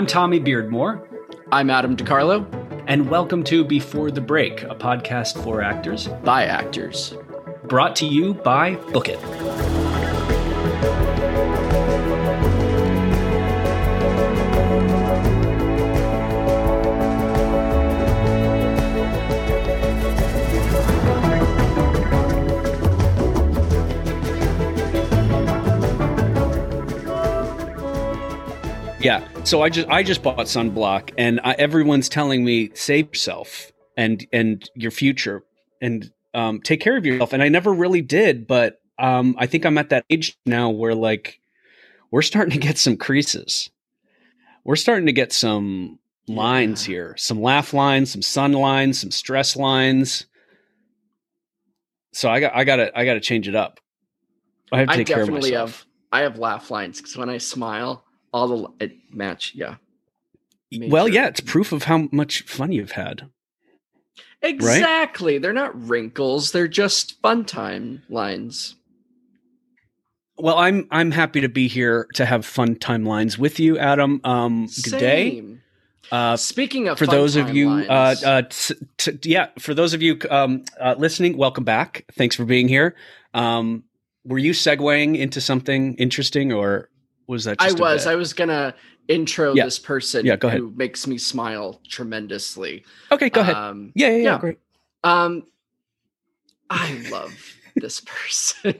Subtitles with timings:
[0.00, 1.06] I'm Tommy Beardmore.
[1.52, 2.46] I'm Adam DiCarlo.
[2.86, 7.12] And welcome to Before the Break, a podcast for actors by actors.
[7.64, 9.18] Brought to you by Book It.
[29.50, 34.24] So I just I just bought sunblock, and I, everyone's telling me save yourself and
[34.32, 35.42] and your future
[35.80, 37.32] and um, take care of yourself.
[37.32, 40.94] And I never really did, but um, I think I'm at that age now where
[40.94, 41.40] like
[42.12, 43.68] we're starting to get some creases.
[44.62, 45.98] We're starting to get some
[46.28, 46.92] lines Yeah.
[46.92, 50.26] here, some laugh lines, some sun lines, some stress lines.
[52.12, 53.80] So I got I got to I got to change it up.
[54.70, 55.70] I have to I take care of definitely myself.
[55.70, 55.86] have.
[56.12, 59.52] I have laugh lines because when I smile, all the match.
[59.54, 59.76] Yeah.
[60.72, 63.28] Well, yeah, it's proof of how much fun you've had.
[64.42, 65.38] Exactly.
[65.38, 66.52] They're not wrinkles.
[66.52, 68.76] They're just fun time lines.
[70.38, 74.20] Well, I'm I'm happy to be here to have fun timelines with you, Adam.
[74.24, 75.44] Um, good day.
[76.10, 79.92] Uh, Speaking of for fun those of you, uh, uh, t- t- yeah, for those
[79.92, 82.06] of you um, uh, listening, welcome back.
[82.14, 82.96] Thanks for being here.
[83.34, 83.84] Um,
[84.24, 86.88] were you segueing into something interesting, or
[87.30, 87.56] was that?
[87.60, 88.06] I was.
[88.06, 88.74] I was gonna
[89.08, 89.64] intro Yeah.
[89.64, 90.60] this person Yeah, go ahead.
[90.60, 92.84] who makes me smile tremendously.
[93.10, 93.54] okay, go ahead.
[93.56, 94.38] Um, Yeah, yeah, yeah, yeah.
[94.38, 94.58] great.
[95.02, 95.44] Um,
[96.68, 97.34] I love
[97.76, 98.74] this person.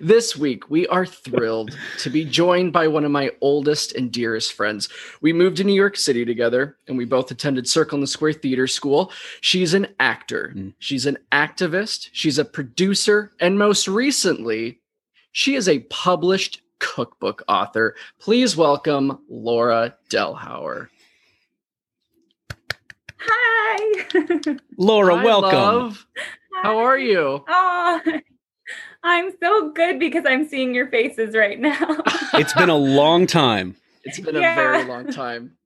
[0.00, 4.52] this week, we are thrilled to be joined by one of my oldest and dearest
[4.52, 4.88] friends.
[5.20, 8.34] We moved to New York City together, and we both attended Circle in the Square
[8.34, 9.10] Theater School.
[9.40, 10.74] She's an actor, Mm.
[10.78, 14.80] she's an activist, she's a producer, and most recently,
[15.32, 17.94] she is a published cookbook author.
[18.20, 20.88] Please welcome Laura Delhauer.
[23.20, 24.04] Hi.
[24.78, 25.50] Laura, Hi, welcome.
[25.52, 26.06] love.
[26.62, 27.44] How are you?
[27.48, 28.00] Oh,
[29.02, 31.96] I'm so good because I'm seeing your faces right now.
[32.34, 33.74] It's been a long time.
[34.04, 35.56] It's been a very long time.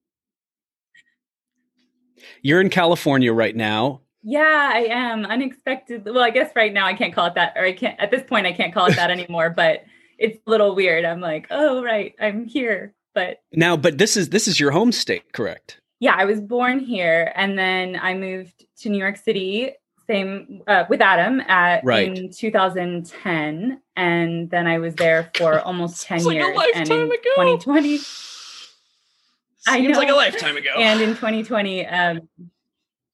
[2.41, 4.01] You're in California right now.
[4.23, 6.05] yeah, I am unexpected.
[6.05, 8.23] Well, I guess right now I can't call it that, or I can't at this
[8.23, 9.49] point I can't call it that anymore.
[9.49, 9.83] But
[10.23, 11.03] it's a little weird.
[11.05, 12.93] I'm like, oh right, I'm here.
[13.13, 15.79] But Now, but this is this is your home state, correct?
[15.99, 19.73] yeah, I was born here, and then I moved to New York City.
[20.07, 22.07] Same uh, with Adam at Right.
[22.17, 26.47] in 2010, and then I was there for almost 10 It's like a years.
[26.75, 27.29] and lifetime in ago.
[27.35, 27.93] 2020,
[29.67, 30.71] I Seems like a lifetime ago.
[30.77, 32.27] and in 2020 um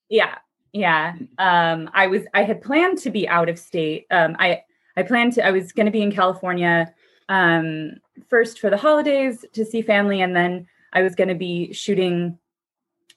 [0.10, 0.36] yeah
[0.74, 4.62] yeah um i was i had planned to be out of state um i
[4.98, 6.92] i planned to i was going to be in california
[7.30, 7.94] um
[8.30, 12.38] first for the holidays to see family and then i was going to be shooting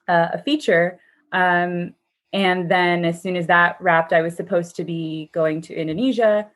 [0.07, 0.99] uh, a feature
[1.33, 1.93] um
[2.31, 6.47] and then as soon as that wrapped i was supposed to be going to indonesia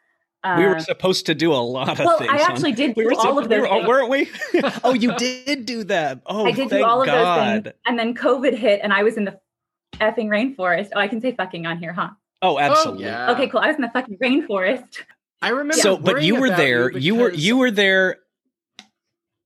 [0.55, 2.31] we were um, supposed to do a lot of well things.
[2.31, 2.51] i hon.
[2.51, 3.87] actually did we do were all so- of we were- oh, things.
[3.87, 4.29] weren't we?
[4.85, 6.21] oh, you did do that.
[6.25, 7.15] Oh, I did thank do all of God.
[7.17, 9.37] those things, and then COVID hit, and I was in the
[9.95, 10.89] effing rainforest.
[10.95, 12.11] Oh, I can say fucking on here, huh?
[12.41, 13.05] Oh, absolutely.
[13.05, 13.31] yeah.
[13.31, 13.59] Okay, cool.
[13.59, 14.99] I was in the fucking rainforest.
[15.41, 15.73] I remember.
[15.73, 16.91] So, but you were there.
[16.97, 18.17] You, were because- you were there.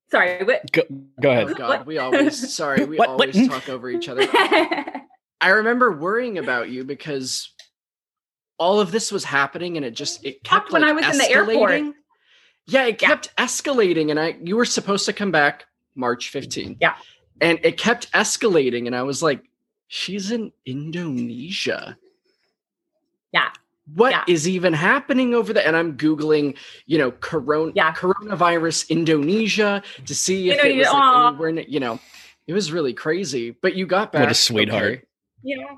[0.09, 0.69] Sorry, what?
[0.72, 0.81] Go,
[1.22, 1.47] go ahead.
[1.52, 2.84] Oh God, we always sorry.
[2.85, 3.29] We What- what?
[3.34, 4.28] always talk over each other.
[5.41, 7.50] I remember worrying about you because
[8.57, 11.18] all of this was happening, and it just it kept when like, I was in
[11.18, 11.96] the airport.
[12.68, 13.08] Yeah, it Yeah.
[13.08, 15.66] kept escalating, and I you were supposed to come back
[15.96, 16.78] March 15th.
[16.79, 16.96] Yeah.
[17.41, 19.41] and it kept escalating, and I was like,
[19.88, 21.97] she's in Indonesia.
[23.31, 23.50] Yeah.
[23.96, 24.53] What is Yeah.
[24.53, 25.66] even happening over there?
[25.66, 26.56] And I'm googling,
[26.86, 27.94] you know, corona, Yeah.
[27.94, 31.66] coronavirus Indonesia to see if it was like, anywhere.
[31.68, 32.00] You know,
[32.47, 33.52] it was really crazy.
[33.52, 34.22] But you got back.
[34.22, 34.84] What a sweetheart.
[34.94, 35.03] okay.
[35.44, 35.75] yeah.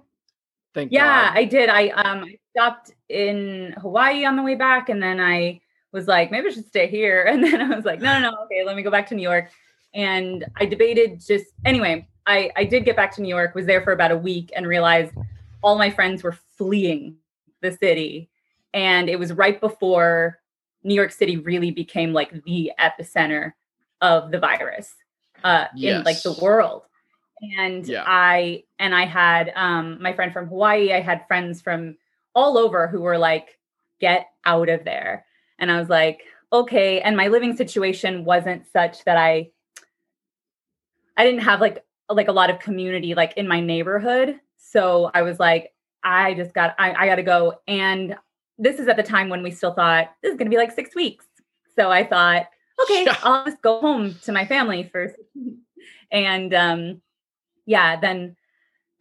[0.74, 0.98] Thank you.
[0.98, 1.38] Yeah, God.
[1.38, 1.70] I did.
[1.70, 5.62] I um stopped in Hawaii on the way back, and then I
[5.92, 7.24] was like, maybe I should stay here.
[7.30, 8.38] And then I was like, no, no, no.
[8.46, 9.50] Okay, let me go back to New York.
[9.94, 12.08] And I debated just anyway.
[12.26, 13.54] I I did get back to New York.
[13.56, 15.14] Was there for about a week, and realized
[15.62, 17.16] all my friends were fleeing
[17.64, 18.30] the city,
[18.76, 20.40] and it was right before
[20.84, 23.54] New York City really became like the epicenter
[24.02, 24.94] of the virus
[25.44, 26.84] uh, in like the world.
[27.58, 28.04] And Yeah.
[28.06, 30.94] I and I had um, my friend from Hawaii.
[30.94, 31.98] I had friends from
[32.36, 33.58] all over who were like,
[34.00, 35.26] "Get out of there!"
[35.60, 39.52] And I was like, "Okay." And my living situation wasn't such that I
[41.18, 44.40] I didn't have like like a lot of community like in my neighborhood.
[44.58, 45.73] So I was like,
[46.04, 47.60] I just got I, I gotta go.
[47.68, 48.16] And
[48.58, 50.96] this is at the time when we still thought this is gonna be like six
[50.96, 51.26] weeks.
[51.76, 52.48] So I thought,
[52.84, 53.18] okay, Yeah.
[53.24, 55.16] I'll just go home to my family first.
[56.12, 57.02] and um,
[57.66, 58.36] yeah, then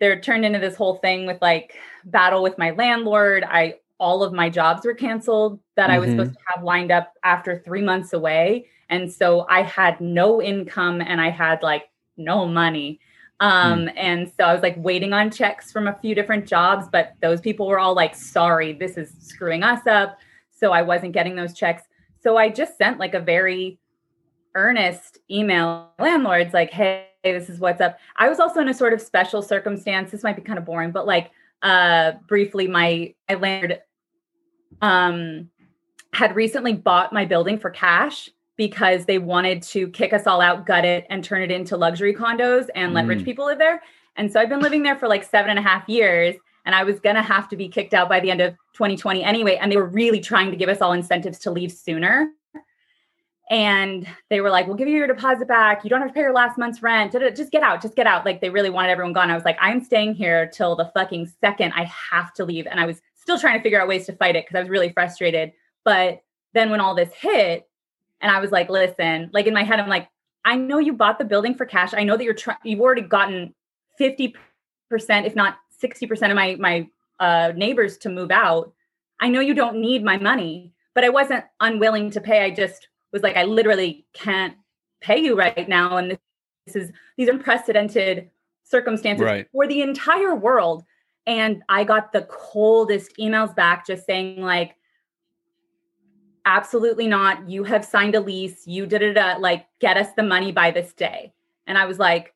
[0.00, 3.44] they're turned into this whole thing with like battle with my landlord.
[3.44, 5.92] I all of my jobs were canceled that mm-hmm.
[5.92, 6.36] I was supposed mm-hmm.
[6.36, 8.66] to have lined up after three months away.
[8.88, 11.84] And so I had no income and I had like
[12.16, 12.98] no money.
[13.42, 13.92] Um, mm.
[13.96, 17.40] And so I was like waiting on checks from a few different jobs, but those
[17.40, 20.16] people were all like, sorry, this is screwing us up.
[20.52, 21.82] So I wasn't getting those checks.
[22.22, 23.80] So I just sent like a very
[24.54, 27.98] earnest email landlords like, hey, this is what's up.
[28.16, 30.12] I was also in a sort of special circumstance.
[30.12, 33.80] This might be kind of boring, but like uh briefly, my my landlord
[34.82, 35.50] um
[36.12, 40.66] had recently bought my building for cash because they wanted to kick us all out,
[40.66, 43.08] gut it, and turn it into luxury condos and let mm.
[43.08, 43.82] rich people live there.
[44.16, 46.36] And so I've been living there for like seven and a half years.
[46.64, 49.24] And I was going to have to be kicked out by the end of 2020
[49.24, 49.56] anyway.
[49.56, 52.30] And they were really trying to give us all incentives to leave sooner.
[53.50, 55.82] And they were like, we'll give you your deposit back.
[55.82, 57.12] You don't have to pay your last month's rent.
[57.12, 57.82] Just get out.
[57.82, 58.24] Just get out.
[58.24, 59.30] Like they really wanted everyone gone.
[59.30, 62.66] I was like, I'm staying here till the fucking second I have to leave.
[62.66, 64.70] And I was still trying to figure out ways to fight it because I was
[64.70, 65.52] really frustrated.
[65.84, 66.22] But
[66.54, 67.68] then when all this hit,
[68.22, 70.08] and I was like, listen, like in my head, I'm like,
[70.44, 71.92] I know you bought the building for cash.
[71.94, 73.54] I know that you're trying, you've already gotten
[74.00, 74.34] 50%,
[74.90, 76.88] if not 60% of my, my
[77.20, 78.72] uh, neighbors to move out.
[79.20, 82.44] I know you don't need my money, but I wasn't unwilling to pay.
[82.44, 84.54] I just was like, I literally can't
[85.00, 85.96] pay you right now.
[85.96, 86.18] And this,
[86.66, 88.30] this is, these unprecedented
[88.64, 89.46] circumstances right.
[89.52, 90.84] for the entire world.
[91.26, 94.76] And I got the coldest emails back just saying, like,
[96.44, 97.48] absolutely not.
[97.48, 98.66] You have signed a lease.
[98.66, 99.40] You did it.
[99.40, 101.32] Like, get us the money by this day.
[101.66, 102.34] And I was like,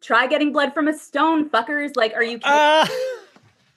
[0.00, 1.96] try getting blood from a stone, fuckers.
[1.96, 2.52] Like, are you kidding?
[2.52, 2.86] Uh,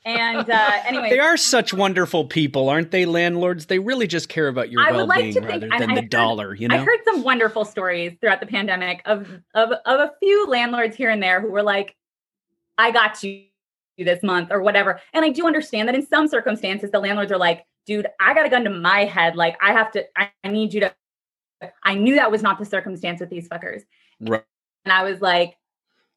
[0.05, 3.05] and uh, anyway, they are such wonderful people, aren't they?
[3.05, 3.67] Landlords.
[3.67, 6.55] They really just care about your well-being like rather think, than the heard, dollar.
[6.55, 10.47] You know, I heard some wonderful stories throughout the pandemic of of of a few
[10.47, 11.95] landlords here and there who were like,
[12.77, 13.43] "I got you
[13.97, 14.99] this month" or whatever.
[15.13, 18.45] And I do understand that in some circumstances, the landlords are like, dude, I got
[18.45, 19.35] a gun to my head.
[19.35, 20.93] Like, I have to, I, I need you to.
[21.83, 23.83] I knew that was not the circumstance with these fuckers.
[24.19, 24.43] Right.
[24.85, 25.55] And I was like,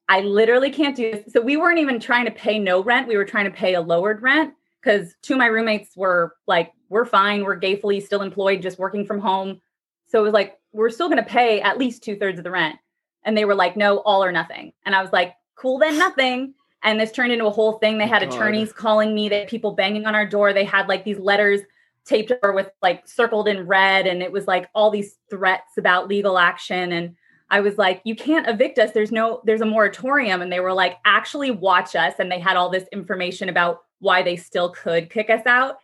[0.09, 1.33] I literally can't do this.
[1.33, 3.09] So we weren't even trying to pay no rent.
[3.09, 6.73] We were trying to pay a lowered rent because two of my roommates were like,
[6.89, 7.45] we're fine.
[7.45, 9.61] We're gainfully still employed, just working from home.
[10.09, 12.51] So it was like, we're still going to pay at least two thirds of the
[12.51, 12.77] rent.
[13.25, 14.73] And they were like, no, all or nothing.
[14.85, 16.55] And I was like, cool, then nothing
[16.87, 17.99] and this turned into a whole thing.
[17.99, 18.33] They had God.
[18.33, 20.55] attorneys calling me, they had people banging on our door.
[20.55, 21.61] They had like these letters
[22.07, 26.09] taped over with like circled in red, and it was like all these threats about
[26.09, 26.93] legal action.
[26.93, 27.17] And
[27.51, 28.93] I was like, you can't evict us.
[28.93, 30.43] There's no, there's a moratorium.
[30.43, 32.15] And they were like, actually watch us.
[32.19, 35.79] And they had all this information about why they still could kick us out.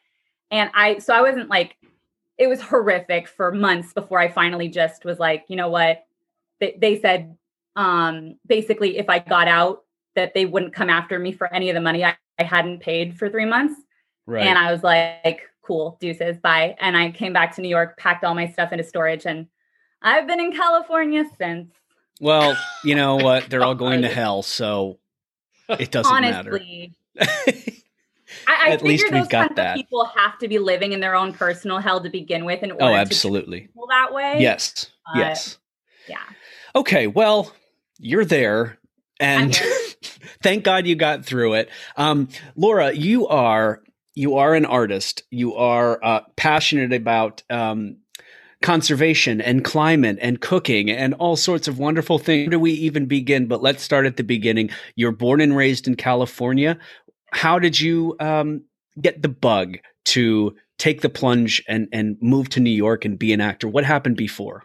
[0.51, 1.77] And I, so I wasn't like,
[2.37, 6.05] it was horrific for months before I finally just was like, you know what?
[6.59, 7.37] They, they said,
[7.77, 9.82] um, basically, if I got out,
[10.15, 13.19] that they wouldn't come after me for any of the money I, I hadn't paid
[13.19, 13.75] for three months.
[14.27, 14.47] Right.
[14.47, 16.77] And I was like, cool, deuces, bye.
[16.81, 19.47] And I came back to New York, packed all my stuff into storage, and
[20.03, 21.73] I've been in California since.
[22.21, 23.47] Well, you know what?
[23.51, 24.99] They're all going to hell, so
[25.69, 27.31] it doesn't Honestly, matter.
[28.47, 29.77] I, I At least we've got that.
[29.77, 32.75] People have to be living in their own personal hell to begin with, in oh,
[32.75, 33.63] order oh, absolutely.
[33.63, 34.37] to that way.
[34.41, 35.59] Yes, uh, yes,
[36.09, 36.23] yeah.
[36.75, 37.53] Okay, well,
[37.99, 38.79] you're there,
[39.21, 39.59] and
[40.43, 41.71] thank God you got through it.
[41.97, 43.83] Um, Laura, you are
[44.15, 45.23] you are an artist.
[45.31, 47.97] You are uh, passionate about um,
[48.63, 52.47] conservation and climate and cooking and all sorts of wonderful things.
[52.47, 53.47] Where do we even begin?
[53.47, 54.71] But let's start at the beginning.
[54.97, 56.79] You're born and raised in California.
[57.33, 58.65] How did you um,
[59.01, 63.33] get the bug to take the plunge and and move to New York and be
[63.33, 63.69] an actor?
[63.69, 64.65] What happened before?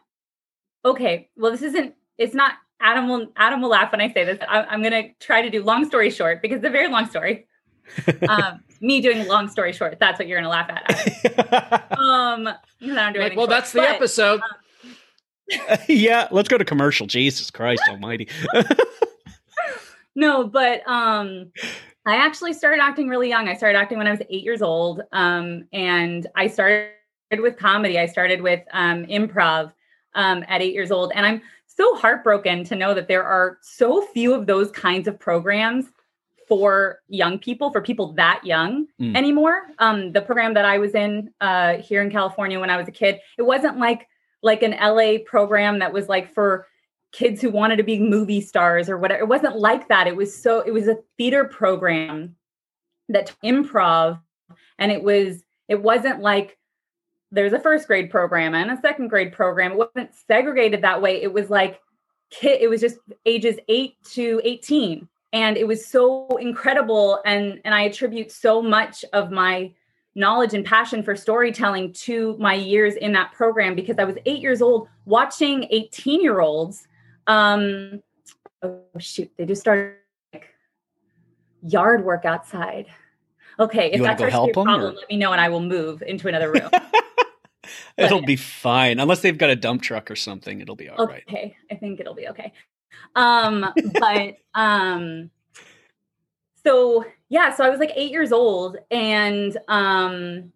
[0.86, 1.96] Okay, well, this isn't.
[2.18, 4.40] It's not Adam will Adam will laugh when I say this.
[4.48, 7.08] I, am going to try to do long story short because it's a very long
[7.08, 7.48] story.
[8.30, 9.98] um, me doing long story short.
[10.00, 11.92] That's what you're going to laugh at.
[12.00, 13.50] um, like, well, short.
[13.50, 14.42] that's the but, episode.
[14.42, 17.08] Um, yeah, let's go to commercial.
[17.08, 18.28] Jesus Christ Almighty.
[20.16, 21.52] no, but um,
[22.06, 23.48] I actually started acting really young.
[23.48, 26.92] I started acting when I was eight years old, um, and I started
[27.40, 27.98] with comedy.
[27.98, 29.72] I started with um, improv
[30.14, 31.42] um, at eight years old, and I'm
[31.78, 35.86] so heartbroken to know that there are so few of those kinds of programs
[36.48, 39.16] for young people, for people that young mm.
[39.16, 39.68] anymore.
[39.80, 42.92] Um, the program that I was in uh, here in California when I was a
[42.92, 44.08] kid, it wasn't like
[44.44, 46.68] like an LA program that was like for
[47.12, 49.22] kids who wanted to be movie stars or whatever.
[49.22, 50.08] It wasn't like that.
[50.08, 52.36] It was so it was a theater program
[53.10, 54.20] that improv,
[54.80, 56.57] and it was it wasn't like
[57.32, 59.74] there's a first grade program and a second grade program.
[59.74, 61.22] It wasn't segregated that way.
[61.22, 61.82] It was like
[62.30, 67.74] kid it was just ages 8 to 18 and it was so incredible and and
[67.74, 69.74] I attribute so much of my
[70.16, 74.42] knowledge and passion for storytelling to my years in that program because I was 8
[74.42, 76.88] years old watching 18 year olds
[77.28, 78.02] um
[78.62, 79.96] oh shoot they just started
[80.34, 80.48] like
[81.62, 82.88] yard work outside
[83.60, 85.62] okay if You that's our help them, problem or- let me know and I will
[85.62, 86.70] move into another room
[87.98, 90.62] It'll be fine unless they've got a dump truck or something.
[90.62, 91.24] It'll be all right.
[91.28, 92.54] okay i think it'll be okay
[93.16, 93.66] um
[94.00, 95.30] but um
[96.64, 100.52] so yeah so i was like eight years old and um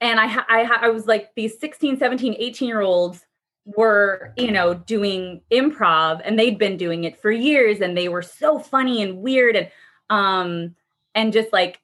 [0.00, 3.26] and i ha- i, ha- I was like these 16 17 18 year olds
[3.66, 8.22] were you know doing improv and they'd been doing it for years and they were
[8.22, 9.70] so funny and weird and
[10.10, 10.74] um
[11.14, 11.79] and just like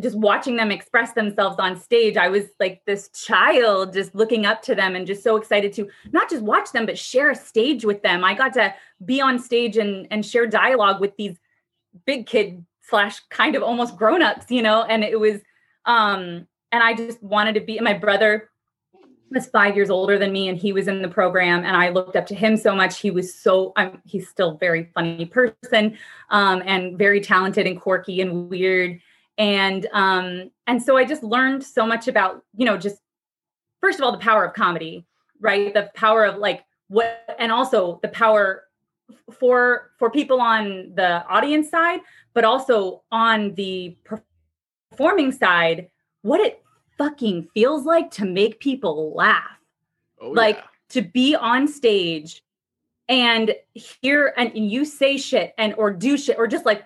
[0.00, 4.62] just watching them express themselves on stage i was like this child just looking up
[4.62, 7.84] to them and just so excited to not just watch them but share a stage
[7.84, 8.24] with them.
[8.24, 8.74] I got to
[9.04, 11.36] be on stage and and share dialogue with these
[12.04, 15.40] big kid slash kind of almost grown-ups you know and it was
[15.84, 18.50] um and i just wanted to be my brother
[19.30, 22.16] was five years older than me and he was in the program and i looked
[22.16, 22.98] up to him so much.
[22.98, 25.98] He was so I'm, he's still very funny person
[26.30, 29.00] um, and very talented and quirky and weird
[29.38, 32.98] and um and so i just learned so much about you know just
[33.80, 35.06] first of all the power of comedy
[35.40, 38.64] right the power of like what and also the power
[39.32, 42.00] for for people on the audience side
[42.34, 43.96] but also on the
[44.90, 45.88] performing side
[46.22, 46.62] what it
[46.98, 49.58] fucking feels like to make people laugh
[50.20, 50.64] Oh, like yeah.
[50.88, 52.42] to be on stage
[53.08, 56.84] and hear and you say shit and or do shit or just like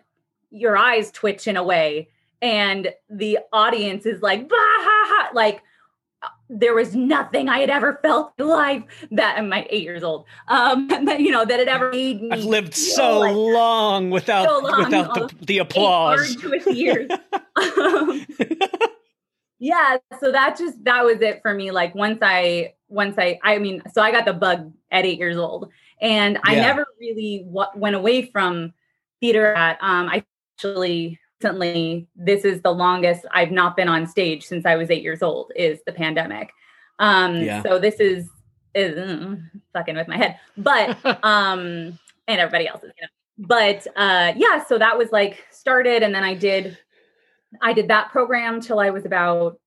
[0.50, 2.09] your eyes twitch in a way
[2.42, 5.62] and the audience is like bah, ha, ha, like
[6.22, 8.82] uh, there was nothing I had ever felt in life
[9.12, 10.26] that I'm my eight years old.
[10.49, 12.30] Um, that you know that had ever made me.
[12.32, 16.37] I've lived so like long without so long, without the, the applause.
[16.37, 17.11] arduous years.
[17.56, 18.26] Um,
[19.58, 21.70] yeah, so that just that was it for me.
[21.70, 25.37] Like once I once I I mean, so I got the bug at eight years
[25.37, 25.70] old,
[26.00, 26.62] and I Yeah.
[26.62, 28.72] never really w- went away from
[29.20, 29.54] theater.
[29.54, 30.25] At um, I
[30.56, 35.02] actually recently this is the longest I've not been on stage since I was eight
[35.02, 35.52] years old.
[35.56, 36.50] Is the pandemic.
[36.99, 37.62] Um, Yeah.
[37.62, 38.28] so this is
[38.75, 43.08] is mm, fucking with my head, but um and everybody else's you know
[43.38, 46.78] but uh yeah so that was like started and then i did
[47.62, 49.58] i did that program till i was about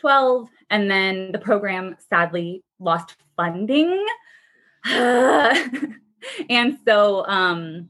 [0.00, 4.04] 12 and then the program sadly lost funding
[4.84, 7.88] and so um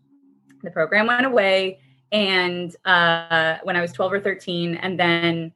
[0.63, 1.81] the program went away
[2.13, 5.53] and uh when i was 12 or 13 and then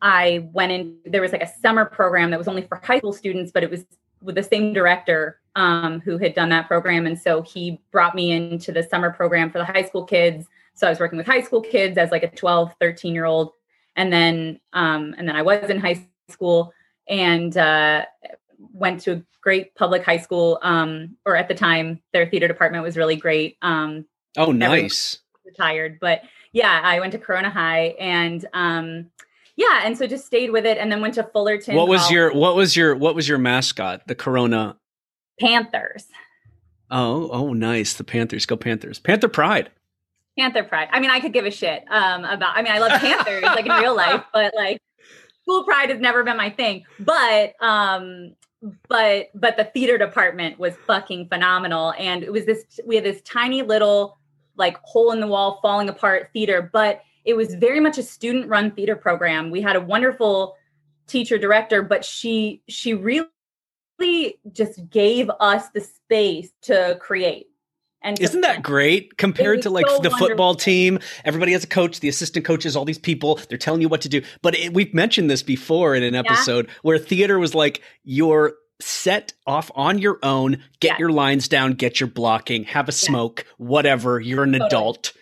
[0.00, 3.12] i went in there was like a summer program that was only for high school
[3.12, 3.84] students but it was
[4.22, 7.06] with the same director um, who had done that program.
[7.06, 10.46] And so he brought me into the summer program for the high school kids.
[10.74, 13.52] So I was working with high school kids as like a 12, 13 year old.
[13.96, 16.72] And then, um, and then I was in high school
[17.08, 18.04] and uh,
[18.72, 20.58] went to a great public high school.
[20.62, 23.56] Um, or at the time, their theater department was really great.
[23.62, 25.18] Um, Oh, Everyone- nice.
[25.48, 29.10] Retired, but yeah, I went to Corona High and um,
[29.56, 31.74] yeah, and so just stayed with it, and then went to Fullerton.
[31.74, 32.14] What was College.
[32.14, 34.06] your what was your what was your mascot?
[34.06, 34.76] The Corona.
[35.40, 36.06] Panthers?
[36.90, 37.94] Oh, oh, nice.
[37.94, 38.46] The Panthers.
[38.46, 38.98] Go Panthers.
[38.98, 39.70] Panther Pride.
[40.38, 40.88] Panther pride.
[40.92, 42.56] I mean, I could give a shit um, about.
[42.56, 44.80] I mean, I love Panthers like in real life, but like
[45.42, 46.84] school pride has never been my thing.
[47.00, 48.36] But um,
[48.88, 52.78] but but the theater department was fucking phenomenal, and it was this.
[52.86, 54.17] We had this tiny little
[54.58, 58.48] like hole in the wall, falling apart theater, but it was very much a student
[58.48, 59.50] run theater program.
[59.50, 60.56] We had a wonderful
[61.06, 63.28] teacher director, but she she really
[64.52, 67.46] just gave us the space to create.
[68.00, 71.00] And Isn't that great compared to like so the football team?
[71.24, 74.08] Everybody has a coach, the assistant coaches, all these people, they're telling you what to
[74.08, 74.22] do.
[74.40, 79.32] But it, we've mentioned this before in an episode where theater was like you're set
[79.46, 80.98] off on your own, get Yes.
[81.00, 84.20] your lines down, get your blocking, have a smoke, whatever.
[84.20, 84.66] You're an Totally.
[84.66, 85.12] adult.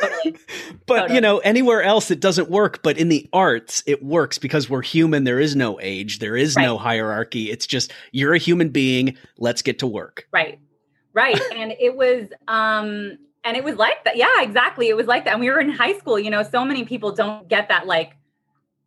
[0.00, 0.36] Totally.
[0.86, 1.14] But Totally.
[1.14, 2.82] you know, anywhere else it doesn't work.
[2.82, 5.24] But in the arts, it works because we're human.
[5.24, 7.50] There is no age, there is no hierarchy.
[7.50, 9.16] It's just you're a human being.
[9.38, 10.26] Let's get to work.
[10.32, 10.58] Right.
[11.14, 11.40] Right.
[11.54, 14.16] and it was um and it was like that.
[14.16, 14.88] Yeah, exactly.
[14.88, 15.32] It was like that.
[15.34, 18.16] And we were in high school, you know, so many people don't get that like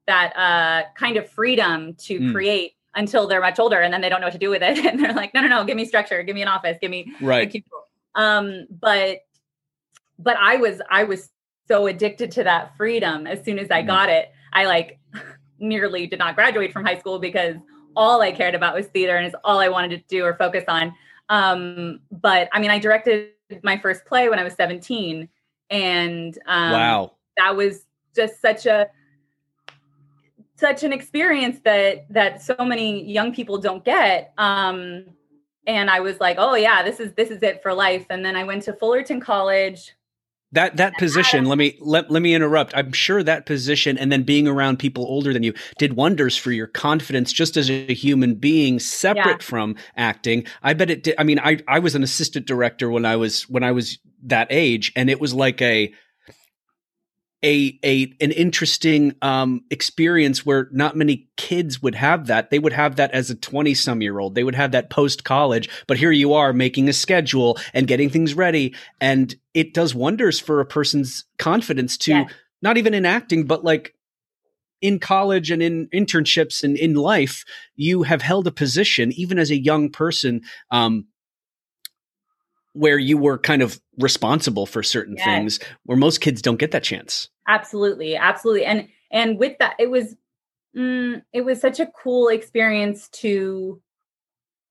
[0.08, 2.32] that uh kind of freedom to Mm.
[2.34, 4.78] create until they're much older and then they don't know what to do with it.
[4.86, 7.12] And they're like, no, no, no, give me structure, give me an office, give me
[7.22, 7.50] Right.
[7.50, 7.88] cubicle.
[8.16, 9.20] Um, but
[10.18, 11.30] but I was I was
[11.68, 13.88] so addicted to that freedom as soon as I Mm.
[13.88, 14.32] got it.
[14.54, 15.00] I like
[15.60, 17.56] nearly did not graduate from high school because
[17.96, 20.64] all I cared about was theater and it's all I wanted to do or focus
[20.68, 20.94] on.
[21.30, 23.32] Um, but I mean, I directed
[23.64, 25.28] my first play when I was 17,
[25.70, 27.86] and um, wow, that was
[28.16, 28.88] just such a
[30.58, 34.34] such an experience that that so many young people don't get.
[34.38, 35.06] Um,
[35.68, 38.06] and I was like, oh yeah, this is this is it for life.
[38.10, 39.94] And then I went to Fullerton College.
[40.52, 42.74] That that position, let me let, let me interrupt.
[42.78, 46.52] I'm sure that position and then being around people older than you did wonders for
[46.52, 49.46] your confidence just as a human being separate yeah.
[49.46, 50.46] from acting.
[50.64, 51.16] I bet it did.
[51.18, 54.48] I mean, I I was an assistant director when I was when I was that
[54.50, 55.94] age and it was like a
[57.44, 62.50] a a an interesting um, experience where not many kids would have that.
[62.50, 64.36] They would have that as a twenty some year old.
[64.36, 65.70] They would have that post college.
[65.88, 70.40] But here you are making a schedule and getting things ready, and it does wonders
[70.40, 72.26] for a person's confidence to yeah.
[72.62, 73.96] not even in acting, but like
[74.82, 77.44] in college and in internships and in life,
[77.76, 80.42] you have held a position even as a young person.
[80.72, 81.08] Um,
[82.76, 85.26] where you were kind of responsible for certain yes.
[85.26, 87.30] things where most kids don't get that chance.
[87.48, 90.16] Absolutely absolutely and and with that it was
[90.76, 93.82] mm, it was such a cool experience to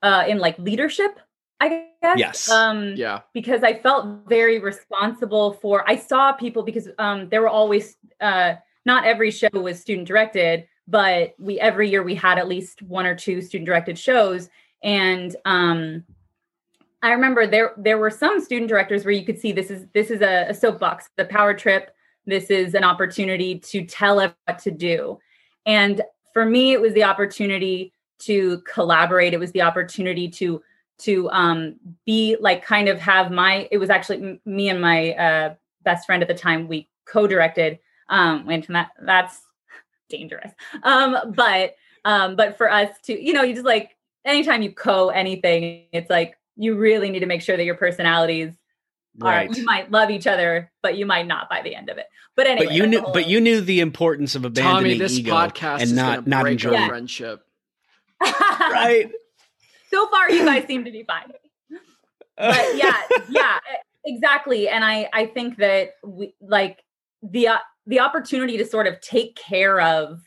[0.02, 1.18] uh in like leadership
[1.60, 2.18] i guess?
[2.18, 2.50] Yes.
[2.50, 3.20] Um yeah.
[3.32, 8.54] because i felt very responsible for i saw people because um there were always uh
[8.84, 13.06] not every show was student directed but we every year we had at least one
[13.06, 14.50] or two student directed shows
[14.82, 16.04] and um
[17.04, 20.10] I remember there there were some student directors where you could see this is this
[20.10, 21.94] is a, a soapbox, the power trip.
[22.24, 25.18] This is an opportunity to tell what to do.
[25.66, 26.00] And
[26.32, 29.34] for me, it was the opportunity to collaborate.
[29.34, 30.62] It was the opportunity to
[31.00, 33.68] to um, be like kind of have my.
[33.70, 36.68] It was actually me and my uh, best friend at the time.
[36.68, 37.80] We co-directed.
[38.08, 39.42] Um, and that that's
[40.08, 40.52] dangerous.
[40.82, 43.94] Um, but um, but for us to, you know, you just like
[44.24, 48.52] anytime you co anything, it's like you really need to make sure that your personalities
[49.18, 49.48] right.
[49.48, 52.06] are you might love each other, but you might not by the end of it.
[52.36, 55.32] But anyway, but you knew, but you knew the importance of abandoning Tommy, this ego
[55.32, 56.88] podcast and not not enjoying yeah.
[56.88, 57.42] friendship.
[58.20, 59.10] right.
[59.90, 61.32] So far, you guys seem to be fine.
[62.36, 63.58] But yeah, yeah,
[64.04, 64.68] exactly.
[64.68, 66.82] And I I think that we like
[67.22, 70.20] the uh, the opportunity to sort of take care of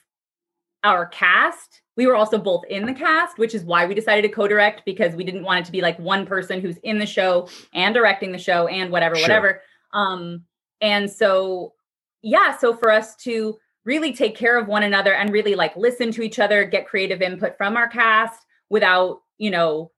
[0.84, 4.30] our cast we were also both in the cast, which is why we decided to
[4.30, 7.50] co-direct because we didn't want it to be like one person who's in the show
[7.74, 9.24] and directing the show and whatever, sure.
[9.24, 9.62] whatever.
[9.94, 10.44] Um,
[10.80, 11.74] and so
[12.22, 16.12] yeah, so for us to really take care of one another and really like listen
[16.12, 19.92] to each other, get creative input from our cast without, you know,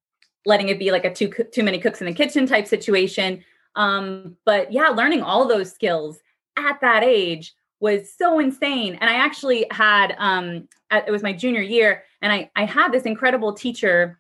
[0.46, 3.44] letting it be like a too too many cooks in the kitchen type situation.
[3.76, 6.20] Um, but yeah, learning all those skills
[6.58, 8.98] at that age was so insane.
[9.02, 13.04] And I actually had um it was my junior year, and I I had this
[13.04, 14.20] incredible teacher,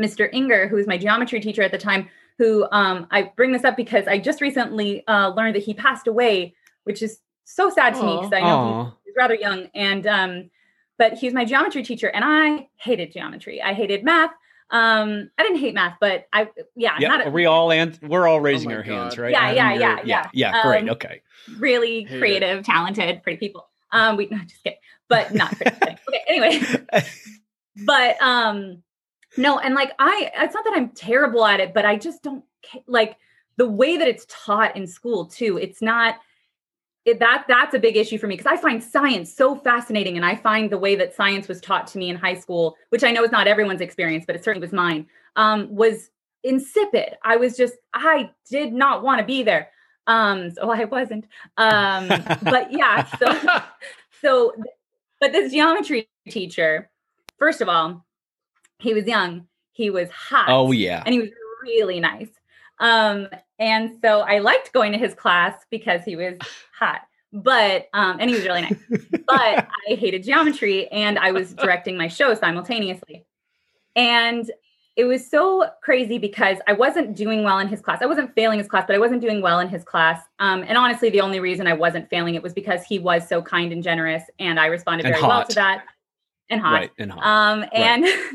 [0.00, 0.28] Mr.
[0.32, 2.08] Inger, who was my geometry teacher at the time.
[2.38, 6.06] Who um I bring this up because I just recently uh, learned that he passed
[6.06, 6.54] away,
[6.84, 8.06] which is so sad to Aww.
[8.06, 8.84] me because I know Aww.
[9.04, 9.68] he was rather young.
[9.74, 10.50] And um,
[10.98, 13.62] but he was my geometry teacher, and I hated geometry.
[13.62, 14.30] I hated math.
[14.70, 16.96] Um, I didn't hate math, but I yeah.
[16.98, 18.92] Yeah, not a, we all and we're all raising oh our God.
[18.92, 19.30] hands, right?
[19.30, 20.62] Yeah, yeah, yeah, yeah, yeah.
[20.62, 20.82] Great.
[20.82, 21.22] Um, okay.
[21.58, 23.68] Really creative, talented, pretty people.
[23.92, 25.96] Um, we no, just kidding, but not okay,
[26.28, 26.60] anyway.
[27.84, 28.82] but um,
[29.36, 32.44] no, and like I, it's not that I'm terrible at it, but I just don't
[32.86, 33.16] like
[33.56, 35.58] the way that it's taught in school too.
[35.58, 36.16] It's not
[37.04, 40.24] it, that that's a big issue for me because I find science so fascinating, and
[40.24, 43.10] I find the way that science was taught to me in high school, which I
[43.10, 46.10] know is not everyone's experience, but it certainly was mine, um, was
[46.42, 47.16] insipid.
[47.22, 49.70] I was just I did not want to be there,
[50.06, 51.26] um, so I wasn't.
[51.56, 52.08] Um,
[52.42, 53.60] but yeah, so
[54.24, 54.54] so,
[55.24, 56.90] but this geometry teacher,
[57.38, 58.04] first of all,
[58.78, 60.46] he was young, he was hot.
[60.48, 61.30] Oh yeah, and he was
[61.62, 62.28] really nice.
[62.78, 66.36] Um, and so I liked going to his class because he was
[66.78, 67.00] hot.
[67.32, 68.76] But um, and he was really nice.
[69.26, 73.24] but I hated geometry and I was directing my show simultaneously.
[73.96, 74.50] And
[74.96, 77.98] it was so crazy because I wasn't doing well in his class.
[78.00, 80.22] I wasn't failing his class, but I wasn't doing well in his class.
[80.38, 83.42] Um, and honestly, the only reason I wasn't failing it was because he was so
[83.42, 85.28] kind and generous, and I responded and very hot.
[85.28, 85.84] well to that.
[86.50, 87.24] And hot, right, and hot.
[87.26, 88.30] Um, and right.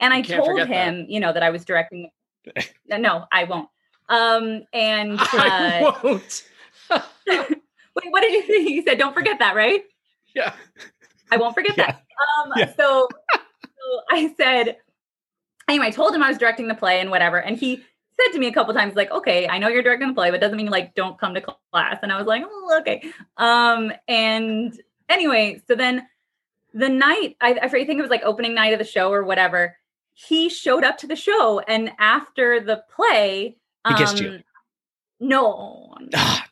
[0.00, 1.10] and I told him, that.
[1.10, 2.10] you know, that I was directing.
[2.88, 3.68] no, I won't.
[4.08, 6.44] Um, and uh, I won't.
[7.26, 8.70] wait, what did you think?
[8.70, 9.82] You said, don't forget that, right?
[10.36, 10.52] Yeah.
[11.32, 11.86] I won't forget yeah.
[11.86, 12.02] that.
[12.44, 12.72] Um, yeah.
[12.76, 14.76] so, so I said,
[15.68, 17.38] anyway, I told him I was directing the play and whatever.
[17.38, 17.76] And he
[18.20, 20.40] said to me a couple times, like, okay, I know you're directing the play, but
[20.40, 21.40] doesn't mean like don't come to
[21.72, 21.98] class.
[22.02, 23.02] And I was like, oh, okay.
[23.36, 26.06] Um, and anyway, so then
[26.72, 29.76] the night, I, I think it was like opening night of the show or whatever
[30.18, 34.30] he showed up to the show, and after the play, He kissed you.
[34.30, 34.42] um,
[35.20, 36.46] No, Ah,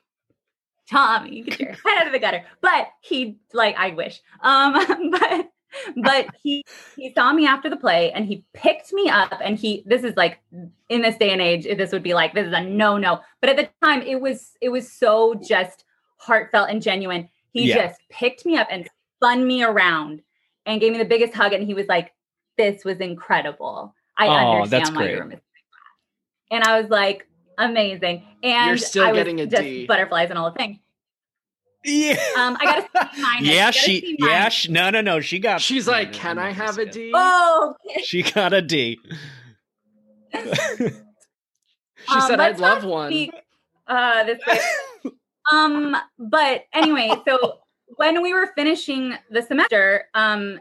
[0.91, 2.45] Tommy, get your head out of the gutter.
[2.61, 4.21] But he like I wish.
[4.43, 4.75] Um,
[5.11, 5.51] but
[5.97, 6.65] but he
[6.97, 10.15] he saw me after the play and he picked me up and he this is
[10.17, 10.41] like
[10.89, 13.51] in this day and age this would be like this is a no no but
[13.51, 15.85] at the time it was it was so just
[16.17, 17.87] heartfelt and genuine he Yeah.
[17.87, 20.23] just picked me up and spun me around
[20.67, 22.13] and gave me the biggest hug and he was like
[22.57, 25.13] this was incredible i Aw, that's understand why great.
[25.13, 27.27] you were missing class." and i was like
[27.59, 29.87] amazing and You're still I was getting a just D.
[29.87, 30.79] butterflies and all the things
[31.85, 32.13] yeah.
[32.39, 33.49] um, I got a C minus.
[33.49, 34.01] yeah, Got a she.
[34.01, 35.21] C Yeah, she, no, no, no.
[35.21, 35.61] She got.
[35.61, 38.05] She's like, no, "Can I'm I not have a gonna say D?" Oh, it.
[38.05, 38.99] She got a D.
[42.07, 43.33] She um, said, "I'd love one." speak,
[43.87, 44.59] uh, this way.
[45.53, 47.61] um, but anyway, so
[47.97, 50.61] when we were finishing the semester, um,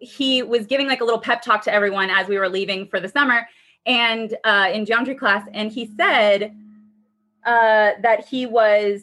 [0.00, 3.00] he was giving like a little pep talk to everyone as we were leaving for
[3.00, 3.46] the summer,
[3.86, 6.54] and uh, in geometry class, and he said
[7.44, 9.02] uh, that he was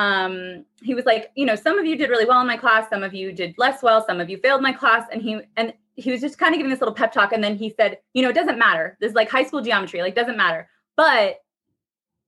[0.00, 2.88] um he was like you know some of you did really well in my class
[2.88, 5.06] some of you did less well some of you failed my class.
[5.12, 7.32] And he and he was just kind of giving this little pep talk.
[7.32, 8.96] And then he said you know it doesn't matter.
[9.00, 10.68] This is like high school geometry like doesn't matter.
[10.96, 11.40] But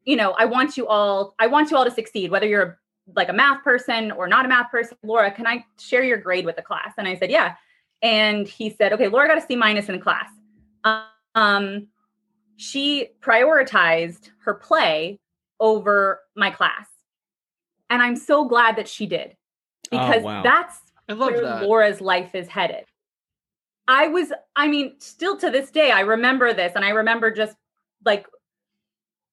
[0.04, 2.80] you know i want you all i want you all to succeed whether you're
[3.14, 4.96] like a math person or not a math person.
[5.02, 6.92] Laura can i share your grade with the class?
[6.98, 7.54] And i said yeah.
[8.02, 10.28] And he said okay laura got a c minus in class.
[11.34, 11.88] Um
[12.56, 15.18] she prioritized her play
[15.60, 16.86] over my class
[17.92, 19.36] and i'm so glad that she did
[19.92, 20.42] oh, because wow.
[20.42, 21.62] that's I love where that.
[21.62, 22.84] Laura's life is headed.
[23.88, 27.56] I was, I mean, still to this day, I remember this and I remember just
[28.04, 28.26] like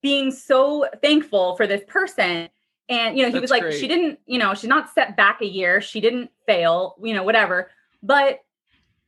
[0.02, 2.50] being so thankful for this person.
[2.90, 3.80] And, you know, he That's was like, great.
[3.80, 5.80] she didn't, you know, she's not set back a year.
[5.80, 7.70] She didn't fail, you know, whatever.
[8.02, 8.40] But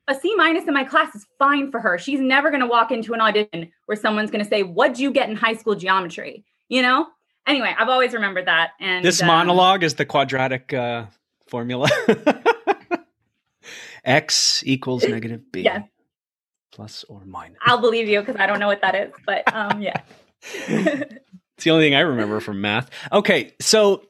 [0.08, 1.98] a C minus in my class is fine for her.
[1.98, 5.12] She's never going to walk into an audition where someone's going to say, What'd you
[5.12, 6.46] get in high school geometry?
[6.70, 7.08] You know?
[7.47, 8.71] Anyway, I've always remembered that.
[8.80, 11.06] And This um, monologue is the quadratic uh,
[11.47, 11.89] formula.
[14.04, 15.62] X equals negative B.
[15.62, 15.88] Yes.
[16.71, 17.58] Plus or minus.
[17.65, 19.12] I'll believe you because I don't know what that is.
[19.25, 20.01] But um, yeah.
[21.58, 22.89] It's the only thing I remember from math.
[23.12, 24.01] Okay, so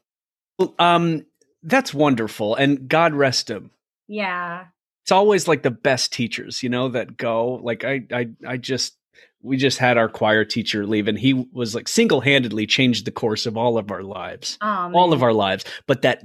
[0.80, 1.26] um
[1.64, 3.72] that's wonderful and God rest him.
[4.08, 4.66] yeah.
[5.04, 7.56] It's always like the best teachers, you know, that go.
[7.56, 8.96] Like I I I just
[9.44, 13.46] we just had our choir teacher leave and he was like single-handedly changed the course
[13.46, 14.58] of all of our lives.
[14.62, 15.66] Um, All of our lives.
[15.88, 16.24] But that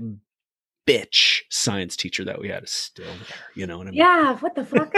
[0.86, 3.98] bitch science teacher that we had is still there, you know what I mean?
[3.98, 4.36] Yeah.
[4.36, 4.94] What the fuck?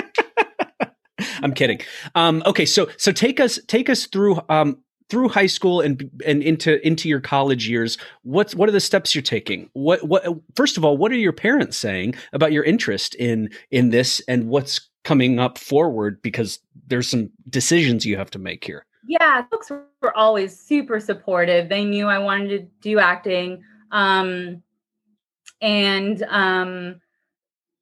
[1.43, 1.81] I'm kidding.
[2.15, 6.43] Um, okay, so so take us take us through um, through high school and and
[6.43, 7.99] into into your college years.
[8.23, 9.71] What's what are the steps you're taking?
[9.73, 13.91] What what first of all, what are your parents saying about your interest in in
[13.91, 16.21] this and what's coming up forward?
[16.21, 18.85] Because there's some decisions you have to make here.
[19.07, 21.71] yeah, folks were always super supportive.
[21.71, 23.63] They knew I wanted to do acting.
[23.91, 24.63] Um,
[25.63, 27.01] and um,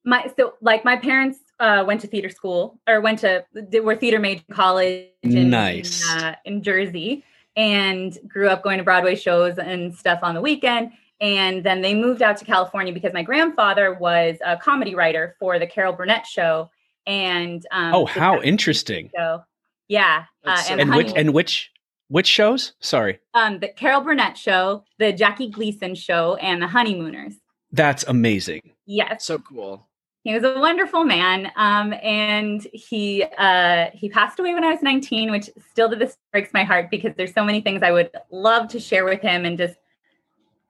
[0.04, 3.44] my so like my parents uh, went to theater school or went to
[3.82, 6.04] were theater major in college in, Nice.
[6.04, 7.24] in, uh, in Jersey
[7.56, 10.92] and grew up going to Broadway shows and stuff on the weekend.
[11.20, 15.58] And then they moved out to California because my grandfather was a comedy writer for
[15.58, 16.70] the Carol Burnett show.
[17.06, 19.10] And um, oh, how interesting!
[19.16, 19.42] show.
[19.88, 21.70] Yeah, uh, so and, And which and which
[22.08, 22.72] which shows?
[22.80, 27.34] Sorry, um, the Carol Burnett show, the Jackie Gleason show, and the Honeymooners.
[27.72, 28.62] that's amazing.
[28.86, 29.88] Yes, So cool.
[30.22, 34.82] he was a wonderful man, um, and he uh, he passed away when I was
[34.82, 38.10] 19, which still to this breaks my heart because there's so many things I would
[38.30, 39.76] love to share with him and just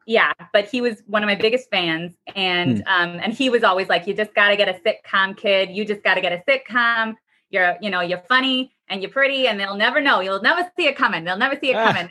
[0.06, 0.32] yeah.
[0.52, 4.06] But he was one of my biggest fans, and um, and he was always like,
[4.06, 5.70] "You just got to get a sitcom, kid.
[5.70, 7.14] You just got to get a sitcom.
[7.50, 10.20] You're you know you're funny and you're pretty, and they'll never know.
[10.20, 11.24] You'll never see it coming.
[11.24, 11.86] They'll never see it Ah.
[11.92, 12.10] coming."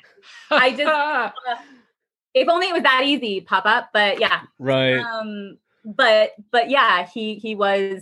[0.51, 1.60] I just-
[2.34, 3.89] if only it was that easy, pop up.
[3.93, 4.97] But yeah, Right.
[4.99, 8.01] um but but yeah he he was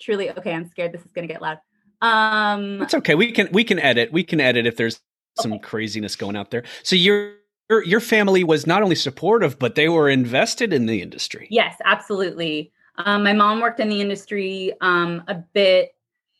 [0.00, 1.58] truly okay i'm scared this is gonna get loud
[2.00, 3.14] um It's okay.
[3.16, 4.12] We can we can edit.
[4.12, 5.00] We can edit if there's
[5.38, 5.62] some Okay.
[5.62, 6.62] craziness going out there.
[6.82, 7.32] So your
[7.70, 11.46] your your family was not only supportive, but they were invested in the industry.
[11.50, 15.94] yes absolutely um my mom worked in the industry um a bit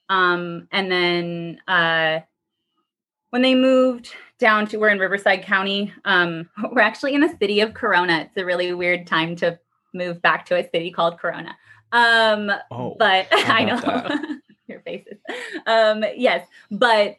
[0.08, 2.20] um and then uh
[3.30, 7.60] when they moved down to we're in riverside county um we're actually in the city
[7.60, 9.58] of corona it's a really weird time to
[9.94, 11.56] move back to a city called corona
[11.92, 15.18] um Oh, but I know your faces.
[15.66, 17.16] Um, yes, but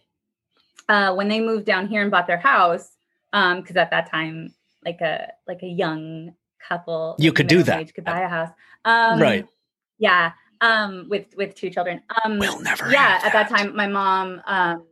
[0.89, 2.94] uh, when they moved down here and bought their house,
[3.61, 4.53] because at that time,
[4.85, 6.31] like a like a young
[6.67, 7.79] couple, You like could do that.
[7.81, 8.49] age could buy a house.
[8.85, 9.45] Um, Right.
[9.97, 10.31] Yeah.
[10.61, 12.01] um, with with two children.
[12.23, 12.89] Um, We'll never.
[12.89, 14.41] yeah, at that time, my mom.
[14.47, 14.85] Um,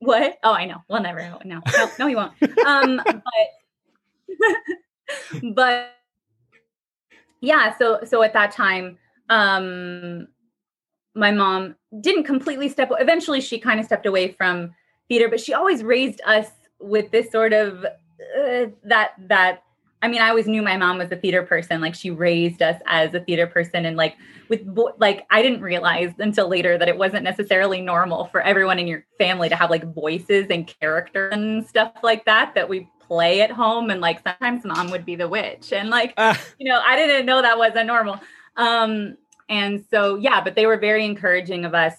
[0.00, 0.38] what?
[0.42, 0.82] Oh, I know.
[0.88, 1.20] We'll never.
[1.44, 2.32] No, no, no, he won't.
[2.66, 3.22] Um, but
[5.54, 5.90] but
[7.40, 7.76] yeah.
[7.78, 8.98] So so at that time,
[9.30, 10.26] um,
[11.14, 12.90] my mom didn't completely step.
[12.98, 14.74] Eventually, she kind of stepped away from
[15.08, 16.48] theater, but she always raised us
[16.84, 19.62] with this sort of uh, that that.
[20.02, 21.80] I mean, I always knew my mom was a theater person.
[21.80, 24.16] Like she raised us as a theater person, and like
[24.50, 24.60] with
[24.98, 29.06] like I didn't realize until later that it wasn't necessarily normal for everyone in your
[29.16, 33.50] family to have like voices and character and stuff like that that we play at
[33.50, 33.88] home.
[33.88, 37.24] And like sometimes mom would be the witch, and like Ah, you know, I didn't
[37.24, 38.20] know that wasn't normal.
[38.56, 39.16] Um,
[39.48, 41.94] and so, yeah, but they were very encouraging of us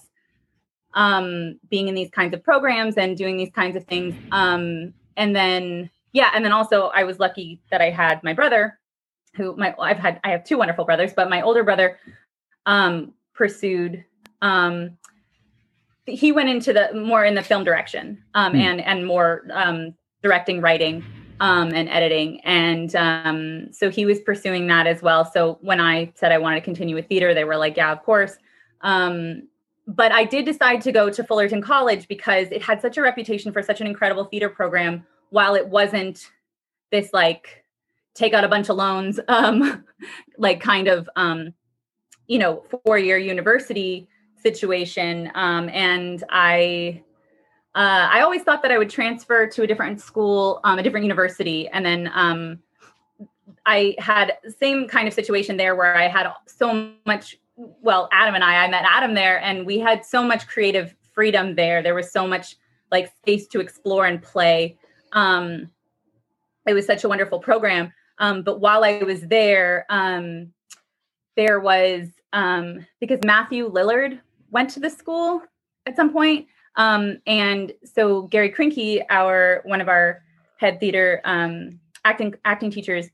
[0.96, 4.16] um, being in these kinds of programs and doing these kinds of things.
[4.32, 8.80] Um, and then, yeah, and then also I was lucky that I had my brother,
[9.36, 12.00] who my I've had I have two wonderful brothers, but my older brother
[12.66, 14.04] um, pursued.
[14.42, 14.98] Um,
[16.06, 18.60] he went into the more in the film direction um, Hmm.
[18.60, 21.04] and and more um, directing, writing
[21.40, 22.40] um, and editing.
[22.42, 25.26] And um, so he was pursuing that as well.
[25.26, 28.04] So when I said I wanted to continue with theater, they were like, yeah, of
[28.04, 28.38] course.
[28.82, 29.48] Um,
[29.88, 33.52] but I did decide to go to Fullerton College because it had such a reputation
[33.52, 36.32] for such an incredible theater program, while it wasn't
[36.92, 37.64] this like
[38.14, 39.84] take out a bunch of loans, um,
[40.38, 41.54] like kind of, um,
[42.28, 44.08] you know, four year university
[44.42, 45.32] situation.
[45.36, 47.04] Um, and I,
[47.76, 51.04] uh, I always thought that I would transfer to a different school, um, a different
[51.04, 52.60] university, and then um,
[53.66, 57.38] I had same kind of situation there where I had so much.
[57.58, 61.56] Well, Adam and I, I met Adam there, and we had so much creative freedom
[61.56, 61.82] there.
[61.82, 62.58] There was so much
[62.92, 64.78] like space to explore and play.
[65.14, 65.70] Um,
[66.68, 67.94] it was such a wonderful program.
[68.20, 70.52] Um, but while I was there, um,
[71.36, 74.20] there was um, because Matthew Lillard
[74.52, 75.42] went to the school
[75.86, 76.48] at some point.
[76.76, 80.22] Um, and so Gary Krinke, our one of our
[80.58, 83.10] head theater um, acting acting teachers,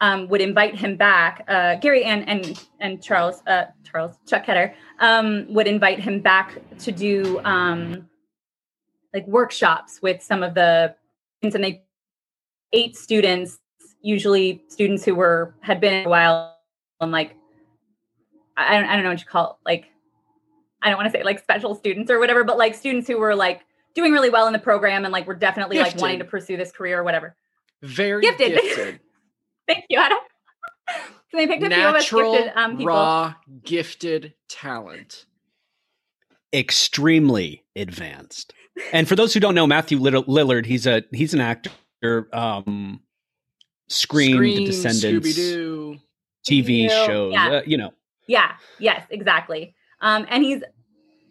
[0.00, 1.44] um, would invite him back.
[1.48, 6.58] Uh, Gary and and and Charles uh, Charles Chuck Ketter um, would invite him back
[6.78, 8.08] to do um,
[9.14, 10.94] like workshops with some of the
[11.42, 11.82] and they
[12.72, 13.58] eight students,
[14.02, 16.56] usually students who were had been a while
[17.00, 17.36] and like
[18.56, 19.86] I don't I don't know what you call it, like
[20.82, 23.34] I don't want to say like special students or whatever, but like students who were
[23.34, 23.62] like
[23.94, 26.70] doing really well in the program and like were definitely like wanting to pursue this
[26.70, 27.34] career or whatever.
[27.82, 28.54] Very Gifted.
[28.54, 29.00] gifted.
[29.68, 30.18] Thank you, Adam.
[31.30, 32.86] so they picked a few of us gifted um, people.
[32.86, 35.26] raw, gifted talent.
[36.52, 38.52] extremely advanced.
[38.92, 41.70] And for those who don't know, Matthew Lillard, he's a he's an actor.
[42.32, 43.00] Um,
[43.88, 45.98] Scream, The Descendants, Scooby-Doo.
[46.48, 47.32] TV Scooby-Doo, shows.
[47.32, 47.48] yeah.
[47.48, 47.92] Uh, you know,
[48.26, 49.74] Yeah, yes, exactly.
[50.00, 50.62] Um, and he's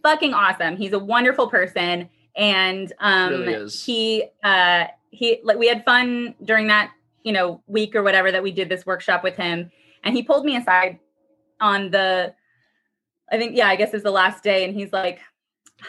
[0.04, 0.76] fucking awesome.
[0.78, 2.10] He's a wonderful person.
[2.36, 3.84] And um Really is.
[3.86, 6.91] he uh he like we had fun during that,
[7.26, 9.72] you know, week or whatever that we did this workshop with him.
[10.04, 11.00] And he pulled me aside
[11.60, 12.34] on the
[13.32, 15.20] I think, yeah, I guess it was the last day, and he's like,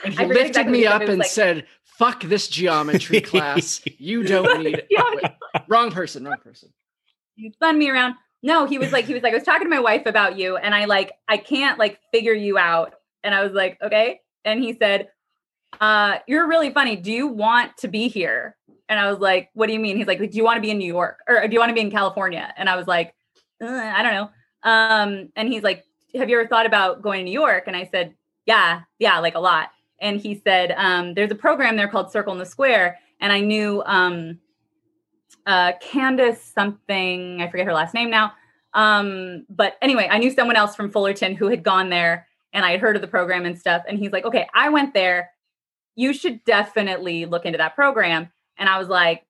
[0.03, 1.03] And he forget lifted exactly me up said.
[1.03, 3.83] It was and like- said, "Fuck this geometry class.
[3.99, 5.21] You don't need it." Geometry
[5.55, 6.25] Wait, wrong person.
[6.25, 6.71] Wrong person.
[7.37, 8.15] you spun me around.
[8.43, 10.57] No, he was like, he was like, I was talking to my wife about you,
[10.57, 12.95] and I like, I can't like figure you out.
[13.23, 14.21] And I was like, okay.
[14.45, 15.09] And he said,
[15.81, 16.97] uh, you're really funny.
[16.97, 18.56] Do you want to be here?
[18.89, 19.97] And I was like, what do you mean?
[19.97, 21.75] He's like, do you want to be in New York or do you want to
[21.75, 22.53] be in California?
[22.57, 23.15] And I was like,
[23.63, 24.31] "Uh, I don't know.
[24.63, 27.65] Um, and he's like, have you ever thought about going to New York?
[27.67, 28.15] And I said,
[28.47, 29.71] yeah, yeah, like a lot.
[30.01, 32.99] And he said, um, there's a program there called Circle in the Square.
[33.21, 34.39] And I knew um,
[35.47, 38.33] uh, Candace something, I forget her last name now.
[38.75, 42.73] Um, but anyway, I knew someone else from Fullerton who had gone there and I
[42.73, 43.83] had heard of the program and stuff.
[43.89, 45.31] And he's like, okay, I went there.
[45.95, 48.31] You should definitely look into that program.
[48.59, 49.27] And I was like,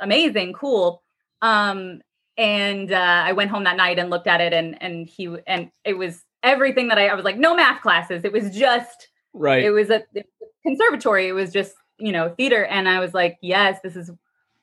[0.00, 1.02] amazing, cool.
[1.40, 2.02] Um,
[2.36, 5.70] and uh, I went home that night and looked at it, and and he and
[5.84, 8.24] it was everything that I, I was like, no math classes.
[8.24, 9.64] It was just right?
[9.64, 11.28] it was a it was conservatory.
[11.28, 14.10] It was just you know theater, and I was like, yes, this is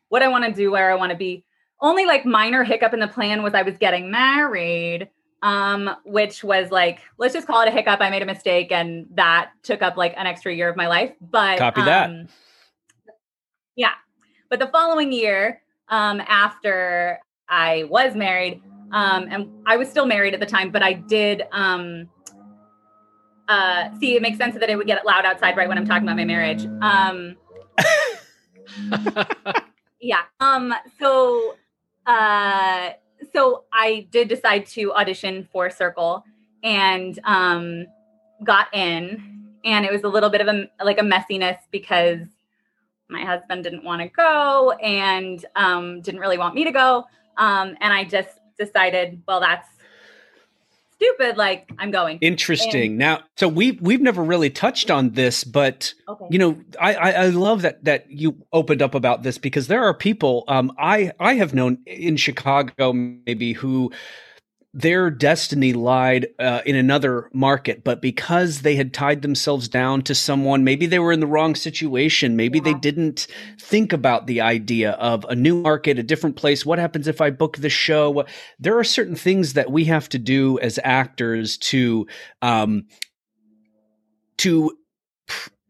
[0.10, 1.46] what I want to do, where I want to be.
[1.82, 5.10] Only like minor hiccup in the plan was I was getting married,
[5.44, 8.02] um, which was like let's just call it a hiccup.
[8.02, 11.14] I made a mistake, and that took up like an extra year of my life.
[11.22, 12.10] But Copy that.
[13.80, 13.94] Yeah,
[14.50, 18.62] but the following year, um, after I was married,
[18.92, 21.44] um, and I was still married at the time, but I did.
[21.54, 22.10] Um,
[23.48, 26.04] uh, see, it makes sense that it would get loud outside right when I'm talking
[26.04, 26.66] about my marriage.
[26.82, 27.38] Um,
[30.02, 30.24] yeah.
[30.42, 31.56] Um, so,
[32.06, 32.90] uh,
[33.32, 36.26] so I did decide to audition for Circle,
[36.64, 37.86] and um,
[38.44, 42.20] got in, and it was a little bit of a like a messiness because
[43.10, 47.06] my husband didn't want to go and um, didn't really want me to go,
[47.38, 49.68] um, and I just decided, well, that's
[51.00, 51.38] stupid.
[51.38, 52.20] Like I'm going.
[52.20, 52.92] Interesting.
[52.92, 56.26] And, now, so we've we've never really touched on this, but okay.
[56.30, 59.84] you know, I, I, I love that that you opened up about this because there
[59.84, 63.92] are people um, I I have known in Chicago maybe who
[64.74, 70.14] their destiny lied uh, in another market, but because they had tied themselves down to
[70.14, 72.36] someone, maybe they were in the wrong situation.
[72.36, 72.66] Maybe yeah.
[72.66, 73.26] they didn't
[73.60, 76.66] think about the idea of a new market, a different place.
[76.66, 78.26] What happens if I book the show?
[78.60, 82.06] There are certain things that we have to do as actors to,
[82.44, 82.86] um,
[84.38, 84.78] to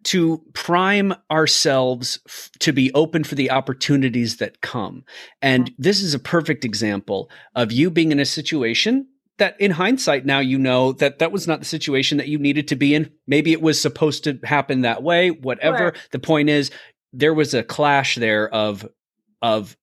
[0.10, 5.04] to prime ourselves f- to be open for the opportunities that come.
[5.40, 5.82] And mm-hmm.
[5.82, 10.40] this is a perfect example of you being in a situation that in hindsight now
[10.40, 13.12] you know that that was not the situation that you needed to be in.
[13.28, 15.94] Maybe it was supposed to happen that way, whatever.
[16.12, 16.72] The point is
[17.14, 18.88] there was a clash there of
[19.44, 19.78] of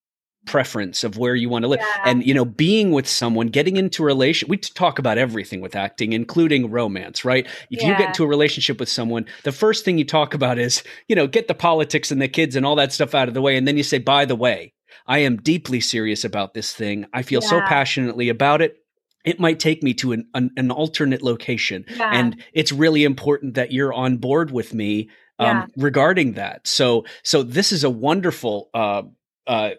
[0.47, 1.81] preference of where you want to live.
[1.81, 2.03] Yeah.
[2.05, 5.77] and you know being with someone getting into a relation we talk about everything with
[5.77, 7.47] acting including romance right?
[7.71, 7.89] If yeah.
[7.89, 11.17] you get into a relationship with someone the first thing you talk about is you
[11.17, 13.57] know get the politics and the kids and all that stuff out of the way
[13.57, 14.73] and then you say by the way
[15.07, 17.07] i am deeply serious about this thing.
[17.13, 17.49] I feel yeah.
[17.49, 18.77] so passionately about it.
[19.25, 21.85] It might take me to an, an, an alternate location.
[21.99, 26.67] And it's really important that you're on board with me um, regarding that.
[26.67, 29.03] So so this is a wonderful uh,
[29.47, 29.71] uh,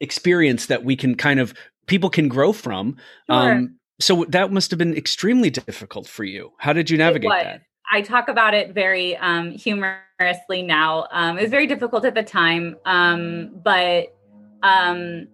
[0.00, 1.54] experience that we can kind of
[1.86, 2.96] people can grow from.
[3.30, 3.52] Sure.
[3.52, 6.52] Um, so that must have been extremely difficult for you.
[6.58, 7.62] How did you navigate that?
[7.92, 11.06] I talk about it very um, humorously now.
[11.10, 14.14] Um, it was very difficult at the time, um, but
[14.62, 15.26] um,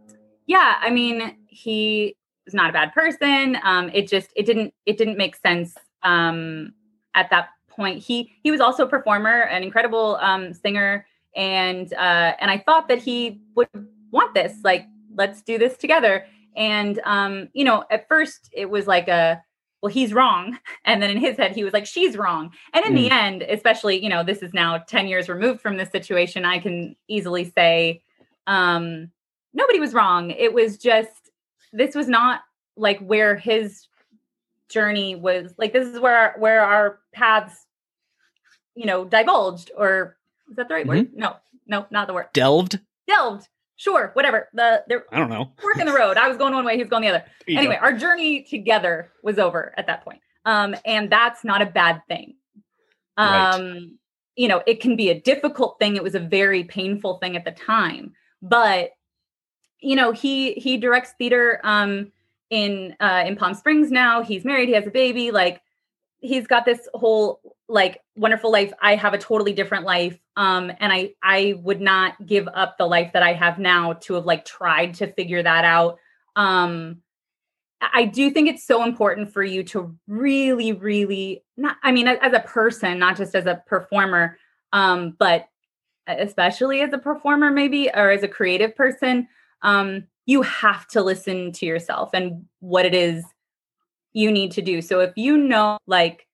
[0.47, 3.59] yeah, I mean, he was not a bad person.
[3.63, 6.73] Um, it just it didn't it didn't make sense um,
[7.15, 8.03] at that point.
[8.03, 12.89] He he was also a performer, an incredible um, singer, and uh, and I thought
[12.89, 13.69] that he would
[14.17, 16.27] want this like let's do this together.
[16.57, 19.43] And um you know at first it was like a
[19.83, 20.59] well he's wrong.
[20.85, 22.53] And then in his head he was like she's wrong.
[22.73, 22.97] And in mm.
[22.97, 26.59] the end especially you know this is now 10 years removed from this situation i
[26.59, 28.03] can easily say
[28.47, 29.11] um
[29.57, 30.31] nobody was wrong.
[30.31, 31.31] It was just
[31.73, 32.43] this was not
[32.77, 33.89] like where his
[34.69, 37.67] journey was like this is where our, where our paths
[38.75, 40.17] you know divulged or
[40.51, 40.99] is that the right mm-hmm.
[40.99, 42.27] word no no not the word.
[42.35, 42.79] Delved?
[43.09, 44.49] Delved sure, whatever.
[44.53, 45.53] The they I don't know.
[45.63, 46.17] Work in the road.
[46.17, 47.25] I was going one way, he's going the other.
[47.49, 50.21] Anyway, our journey together was over at that point.
[50.45, 52.35] Um, and that's not a bad thing.
[53.17, 53.83] Um, right.
[54.35, 55.97] you know, it can be a difficult thing.
[55.97, 58.91] It was a very painful thing at the time, but
[59.81, 62.11] you know, he he directs theater um
[62.51, 64.23] in uh in Palm Springs now.
[64.23, 65.63] He's married, he has a baby, like
[66.19, 68.73] he's got this whole like wonderful life.
[68.81, 72.87] I have a totally different life um and i i would not give up the
[72.87, 75.99] life that i have now to have like tried to figure that out.
[76.37, 77.03] Um
[77.81, 82.33] i do think it's so important for you to really really not i mean as
[82.33, 84.39] a person not just as a performer
[84.73, 85.47] um but
[86.07, 89.29] especially as a performer maybe or as a creative person
[89.61, 93.25] um you have to listen to yourself and what it is
[94.17, 94.81] you need to do.
[94.81, 96.27] So if you know like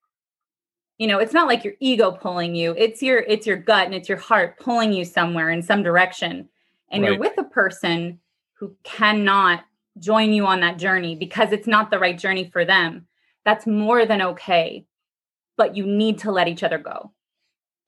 [1.03, 3.95] you know it's not like your ego pulling you it's your it's your gut and
[3.95, 6.49] it's your heart pulling you somewhere in some direction.
[6.93, 7.11] And right.
[7.11, 8.21] you're with a person
[8.53, 9.65] who cannot
[9.99, 13.09] join you on that journey because it's not the right journey for them.
[13.45, 14.87] That's more than okay
[15.57, 17.13] but you need to let each other go.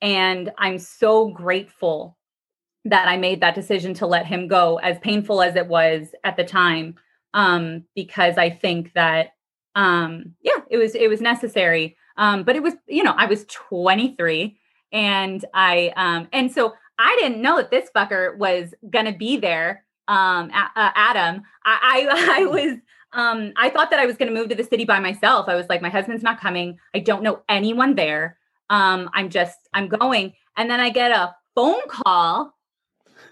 [0.02, 2.18] And i'm so grateful
[2.84, 6.36] that i made that decision to let him go as painful as it was at
[6.36, 6.96] the time
[7.32, 9.34] um because i think that
[9.74, 13.44] um yeah it was it was necessary um, but it was, you know, I was
[13.46, 14.56] 23
[14.92, 19.36] and I, um, and so I didn't know that this fucker was going to be
[19.36, 19.84] there.
[20.06, 22.78] Um, uh, Adam, I, I, I was,
[23.12, 25.48] um, I thought that I was going to move to the city by myself.
[25.48, 26.78] I was like, my husband's not coming.
[26.94, 28.38] I don't know anyone there.
[28.70, 30.32] Um, I'm just, I'm going.
[30.56, 32.54] And then I get a phone call.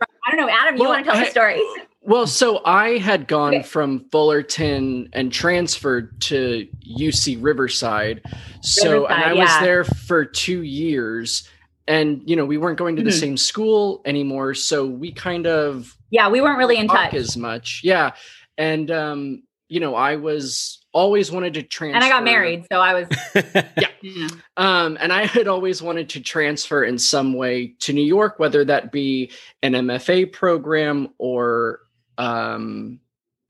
[0.01, 1.61] I don't know, Adam, you well, want to tell I, the story?
[2.05, 3.63] Well, so I had gone okay.
[3.63, 6.67] from Fullerton and transferred to
[6.99, 8.23] UC Riverside.
[8.61, 9.43] So, Riverside, and I yeah.
[9.43, 11.49] was there for two years.
[11.87, 13.07] And, you know, we weren't going to mm-hmm.
[13.07, 14.55] the same school anymore.
[14.55, 15.97] So we kind of.
[16.11, 17.83] Yeah, we weren't really in touch as much.
[17.85, 18.13] Yeah.
[18.59, 21.97] And, um, you know, I was always wanted to transfer.
[21.97, 23.07] And I got married, so I was
[23.55, 23.87] yeah.
[24.03, 24.29] yeah.
[24.57, 28.65] Um, and I had always wanted to transfer in some way to New York, whether
[28.67, 29.31] that be
[29.63, 31.81] an MFA program or
[32.23, 33.01] um,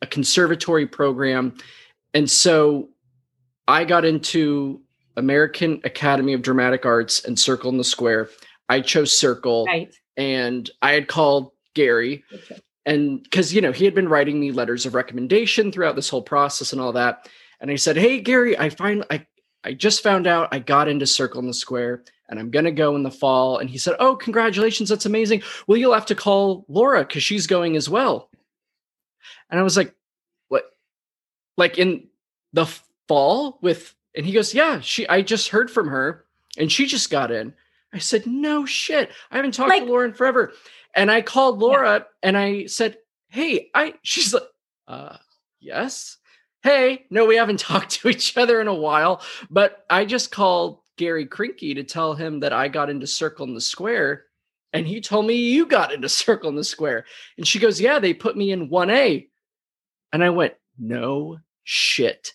[0.00, 1.54] a conservatory program.
[2.14, 2.88] And so
[3.68, 4.80] I got into
[5.16, 8.30] American Academy of Dramatic Arts and Circle in the Square.
[8.68, 9.94] I chose Circle, Right.
[10.16, 12.24] and I had called Gary,
[12.86, 16.22] and because you know he had been writing me letters of recommendation throughout this whole
[16.22, 17.28] process and all that.
[17.60, 19.26] And I said, "Hey, Gary, I find I
[19.64, 22.96] I just found out I got into Circle in the Square." And I'm gonna go
[22.96, 23.58] in the fall.
[23.58, 25.42] And he said, Oh, congratulations, that's amazing.
[25.66, 28.30] Well, you'll have to call Laura because she's going as well.
[29.50, 29.94] And I was like,
[30.48, 30.64] What?
[31.56, 32.08] Like in
[32.52, 32.66] the
[33.08, 36.24] fall with and he goes, Yeah, she I just heard from her
[36.58, 37.54] and she just got in.
[37.92, 39.10] I said, No shit.
[39.30, 40.52] I haven't talked Like- to Lauren forever.
[40.94, 42.98] And I called Laura and I said,
[43.28, 44.42] Hey, I she's like,
[44.88, 45.16] uh
[45.60, 46.18] yes.
[46.62, 50.80] Hey, no, we haven't talked to each other in a while, but I just called
[50.96, 54.24] Gary Krinky to tell him that I got into Circle in the Square.
[54.72, 57.04] And he told me you got into Circle in the Square.
[57.36, 59.28] And she goes, Yeah, they put me in 1A.
[60.12, 62.32] And I went, No shit.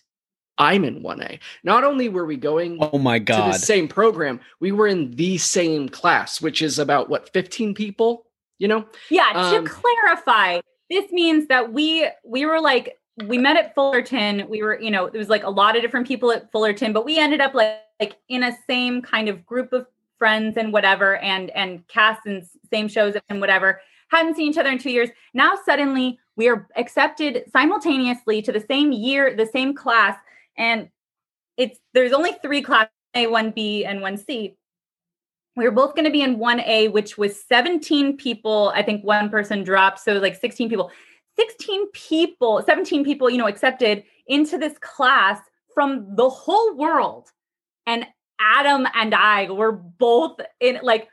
[0.56, 1.38] I'm in 1A.
[1.62, 3.46] Not only were we going Oh my God.
[3.46, 7.74] to the same program, we were in the same class, which is about what, 15
[7.74, 8.26] people?
[8.58, 8.86] You know?
[9.08, 10.60] Yeah, Um, to clarify,
[10.90, 14.48] this means that we we were like we met at Fullerton.
[14.48, 17.04] We were, you know, there was like a lot of different people at Fullerton, but
[17.04, 19.86] we ended up like like in a same kind of group of
[20.18, 23.80] friends and whatever and and cast and same shows and whatever.
[24.10, 25.10] Hadn't seen each other in 2 years.
[25.34, 30.16] Now suddenly we are accepted simultaneously to the same year, the same class
[30.56, 30.88] and
[31.56, 34.54] it's there's only 3 classes, A, 1B and 1C
[35.58, 38.72] we were both going to be in 1A, which was 17 people.
[38.76, 39.98] I think one person dropped.
[39.98, 40.90] So like 16 people.
[41.36, 45.40] 16 people, 17 people, you know, accepted into this class
[45.74, 47.28] from the whole world.
[47.86, 48.06] And
[48.40, 51.08] Adam and I were both in like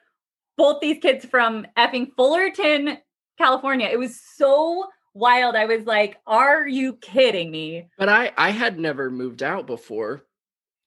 [0.57, 2.97] both these kids from effing Fullerton,
[3.38, 3.88] California.
[3.91, 5.55] It was so wild.
[5.55, 7.88] I was like, are you kidding me?
[7.97, 10.23] But I I had never moved out before.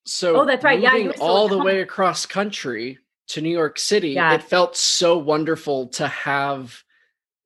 [0.06, 0.80] So Oh, that's right.
[0.80, 4.34] Yeah, moving still all the way across country to New York City, Yeah.
[4.34, 6.82] it felt so wonderful to have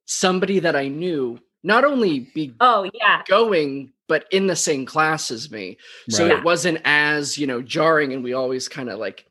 [0.05, 3.23] somebody that I knew not only be Oh, yeah.
[3.29, 5.79] going but in the same class as me.
[6.11, 6.37] So Right.
[6.37, 9.25] it wasn't as, you know, jarring and we always kind of like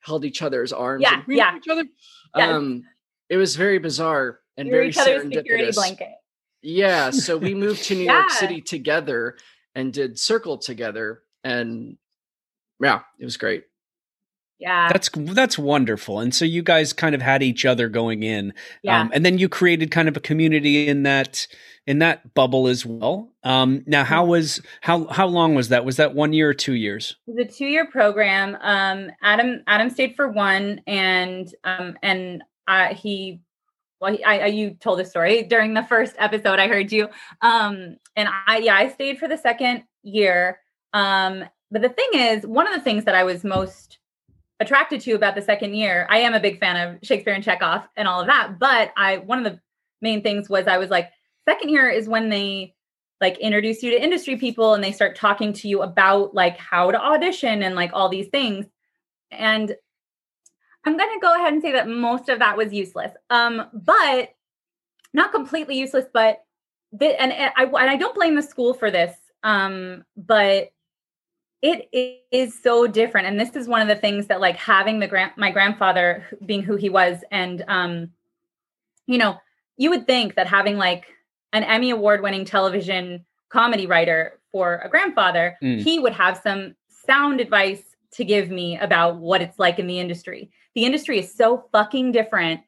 [0.00, 1.56] held each other's arms Yeah, yeah.
[1.56, 1.84] each other.
[2.34, 2.84] Um
[3.28, 5.74] it was very bizarre and We very each other's security serendipitous.
[5.74, 6.08] blanket.
[6.62, 9.36] Yeah, so we moved to New York City together
[9.74, 11.96] and did Circle together and
[12.80, 13.64] yeah, it was great.
[14.58, 14.88] Yeah.
[14.90, 16.18] That's that's wonderful.
[16.20, 18.54] And so you guys kind of had each other going in.
[18.82, 19.00] yeah.
[19.02, 21.46] Um, and then you created kind of a community in that
[21.86, 23.30] in that bubble as well.
[23.44, 24.30] Um, now how Mm-hmm.
[24.30, 25.84] was how how long was that?
[25.84, 27.16] Was that one year or two years?
[27.26, 28.56] It was a two-year program.
[28.60, 33.40] Um, Adam Adam stayed for one, and um, and uh, he,
[34.00, 36.58] well, he, I, I you told the story during the first episode.
[36.58, 37.08] I heard you.
[37.42, 40.60] Um, and I yeah, I stayed for the second year.
[40.94, 43.98] Um, but the thing is, one of the things that I was most
[44.60, 47.88] attracted to about the second year, I am a big fan of Shakespeare and Chekhov
[47.96, 48.58] and all of that.
[48.58, 49.60] But I one of the
[50.00, 51.10] main things was I was like,
[51.46, 52.74] second year is when they
[53.20, 56.90] like introduce you to industry people and they start talking to you about like how
[56.90, 58.66] to audition and like all these things
[59.30, 59.74] and
[60.84, 64.30] i'm going to go ahead and say that most of that was useless um but
[65.14, 66.42] not completely useless but
[66.92, 70.70] the, and, and i and i don't blame the school for this um but
[71.72, 75.06] it is so different and this is one of the things that like having the
[75.06, 78.10] grand my grandfather being who he was and um
[79.06, 79.36] you know
[79.76, 81.04] you would think that having like
[81.52, 85.82] an Emmy award winning television comedy writer for a grandfather, Mm.
[85.82, 89.98] he would have some sound advice to give me about what it's like in the
[89.98, 90.50] industry.
[90.74, 92.60] The industry is so fucking different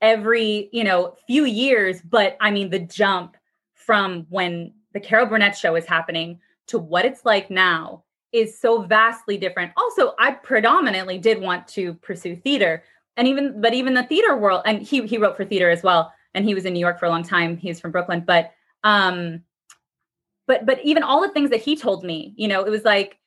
[0.00, 3.36] every, you know, few years, but I mean the jump
[3.74, 8.82] from when the Carol Burnett show is happening to what it's like now is so
[8.82, 9.72] vastly different.
[9.76, 12.82] Also, I predominantly did want to pursue theater.
[13.16, 16.12] And even but even the theater world and he he wrote for theater as well
[16.34, 17.56] and he was in New York for a long time.
[17.56, 18.52] He's from Brooklyn, but
[18.84, 19.42] um
[20.46, 23.18] but but even all the things that he told me, you know, it was like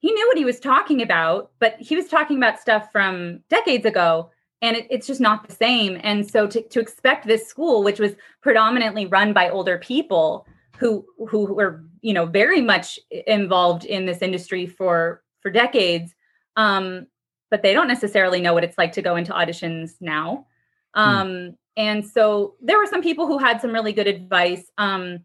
[0.00, 3.86] he knew what he was talking about, but he was talking about stuff from decades
[3.86, 4.30] ago
[4.60, 5.98] and it, it's just not the same.
[6.02, 8.12] And so to to expect this school which was
[8.42, 10.46] predominantly run by older people
[10.82, 10.90] who
[11.30, 16.14] who were, you know, very much involved in this industry for for decades
[16.56, 17.06] um
[17.52, 20.46] but they don't necessarily know what it's like to go into auditions now.
[20.94, 25.20] Um, And so there were some people who had some really good advice, um,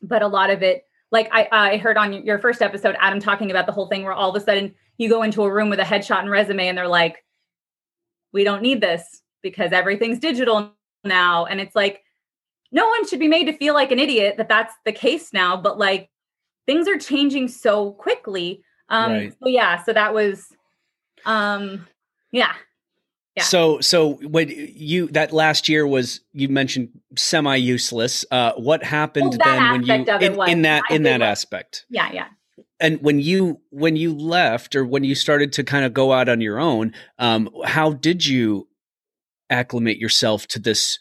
[0.00, 3.50] but a lot of it, like I, I heard on your first episode, Adam talking
[3.50, 5.80] about the whole thing where all of a sudden you go into a room with
[5.80, 7.24] a headshot and resume, and they're like,
[8.32, 12.03] "We don't need this because everything's digital now." And it's like,
[12.74, 15.56] no one should be made to feel like an idiot that that's the case now,
[15.56, 16.10] but like
[16.66, 19.32] things are changing so quickly Um, Right.
[19.42, 20.46] so yeah, so that was,
[21.24, 21.86] um,
[22.32, 22.52] yeah,
[23.36, 23.42] Yeah.
[23.44, 28.24] So so when you that last year was you mentioned semi useless.
[28.30, 30.48] Uh, what happened Well, then when you aspect of it in, was.
[30.50, 31.86] in that I in that aspect?
[31.88, 32.28] yeah, yeah.
[32.80, 36.28] And when you when you left or when you started to kind of go out
[36.28, 38.68] on your own, um, how did you
[39.50, 40.98] acclimate yourself to this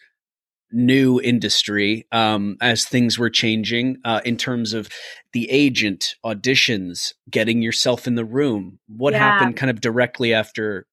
[0.74, 4.90] new industry um, as things were changing uh, in terms of
[5.32, 8.80] the agent auditions, getting yourself in the room?
[8.88, 9.20] What Yeah.
[9.20, 10.88] happened kind of directly after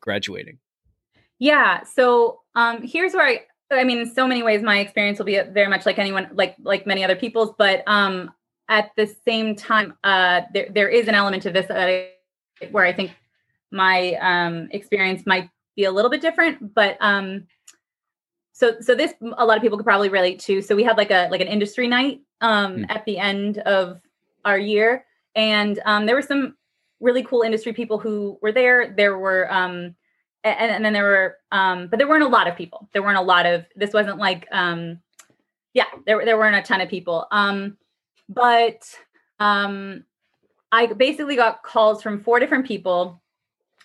[0.00, 0.58] graduating?
[1.38, 1.82] Yeah.
[1.84, 3.40] So um here's where I
[3.72, 6.56] I mean in so many ways my experience will be very much like anyone like
[6.62, 8.32] like many other people's, but um
[8.68, 12.10] at the same time uh there there is an element of this that I,
[12.70, 13.12] where I think
[13.70, 17.46] my um experience might be a little bit different, but um
[18.54, 20.62] so so this a lot of people could probably relate to.
[20.62, 22.84] So we had like a like an industry night um Hmm.
[22.88, 24.00] at the end of
[24.46, 26.56] our year and um there were some
[27.00, 28.94] really cool industry people who were there.
[28.96, 29.94] There were um
[30.44, 33.18] and, and then there were um but there weren't a lot of people there weren't
[33.18, 35.00] a lot of this wasn't like um
[35.72, 37.76] yeah there, there weren't a ton of people um
[38.28, 38.86] but
[39.40, 40.04] um
[40.70, 43.20] i basically got calls from four different people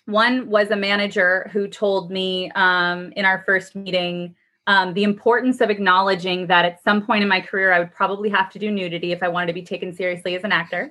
[0.06, 4.34] one was a manager who told me um in our first meeting
[4.72, 8.28] um, the importance of acknowledging that at some point in my career i would probably
[8.38, 10.82] have to do nudity if i wanted to be taken seriously as an actor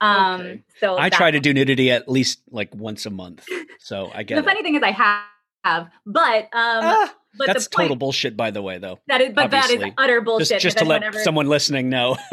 [0.00, 0.62] um Okay.
[0.80, 3.44] so I that- try to do nudity at least like once a month,
[3.78, 4.44] so I get the it.
[4.50, 8.62] funny thing is i have but um Ah, but that's point, total bullshit, by the
[8.62, 8.98] way, though.
[9.08, 9.88] That is, but that obviously.
[9.88, 10.48] is utter bullshit.
[10.48, 12.16] Just, just to let ever- someone listening know,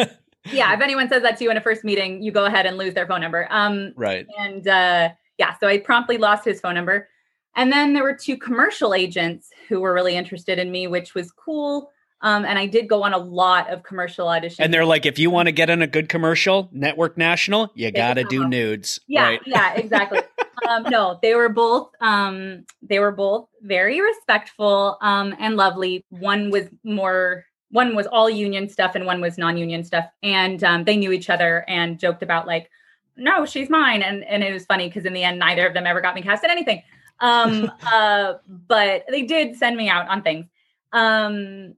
[0.59, 2.77] yeah, if anyone says that to you in a first meeting, you go ahead and
[2.77, 3.47] lose their phone number.
[3.49, 4.25] Um, right?
[4.39, 7.09] and uh, yeah, so I promptly lost his phone number.
[7.55, 11.31] And then there were two commercial agents who were really interested in me, which was
[11.31, 11.91] cool.
[12.21, 14.59] Um, and I did go on a lot of commercial auditions.
[14.59, 17.91] And they're like, if you want to get in a good commercial, network national, you
[17.91, 19.41] got to do nudes, yeah, right?
[19.45, 20.21] yeah, exactly.
[20.69, 26.05] um, no, they were both um, they were both very respectful um, and lovely.
[26.09, 30.85] One was more one was all union stuff and one was non-union stuff, and um,
[30.85, 32.69] they knew each other and joked about like,
[33.17, 35.85] no, she's mine, and and it was funny because in the end, neither of them
[35.85, 36.81] ever got me cast in anything.
[37.19, 40.45] Um, uh, but they did send me out on things.
[40.91, 41.75] Um,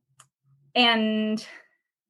[0.76, 1.46] and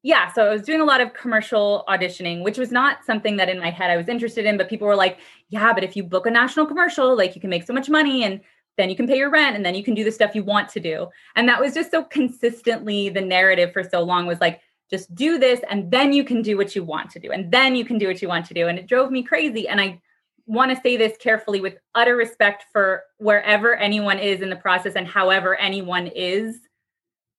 [0.06, 3.50] yeah, so I was doing a lot of commercial auditioning, which was not something that
[3.50, 5.18] in my head I was interested in, but people were like,
[5.50, 8.24] yeah, but if you book a national commercial, like you can make so much money
[8.24, 8.42] and
[8.78, 10.70] then you can pay your rent and then you can do the stuff you want
[10.70, 11.08] to do.
[11.36, 14.62] And that was just so consistently the narrative for so long was like,
[14.92, 17.32] just do this and then you can do what you want to do.
[17.32, 18.68] And then you can do what you want to do.
[18.68, 19.68] And it drove me crazy.
[19.68, 20.00] And I
[20.48, 24.94] want to say this carefully with utter respect for wherever anyone is in the process
[24.96, 26.60] and however anyone is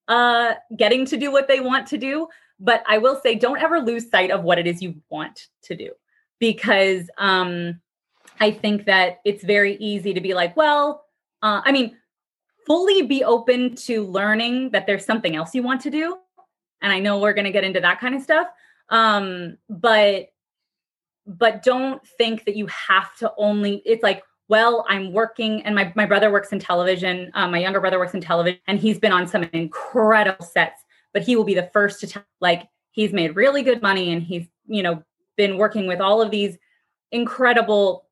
[0.09, 2.29] uh getting to do what they want to do.
[2.59, 5.77] But i will say don't ever lose sight of what it is you want to
[5.77, 5.91] do.
[6.39, 7.81] Because um
[8.41, 11.05] i think that it's very easy to be like well
[11.43, 11.97] uh, i mean
[12.67, 16.17] fully be open to learning that there's something else you want to do.
[16.83, 18.49] And i know we're going to get into that kind of stuff.
[18.89, 20.29] Um but
[21.27, 25.93] but don't think that you have to only it's like well i'm working and my,
[25.97, 29.13] my brother works in television um, my younger brother works in television and he's been
[29.13, 33.35] on some incredible sets but he will be the first to tell like he's made
[33.35, 35.03] really good money and he's you know
[35.37, 36.57] been working with all of these
[37.11, 38.07] incredible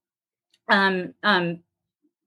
[0.68, 1.60] um um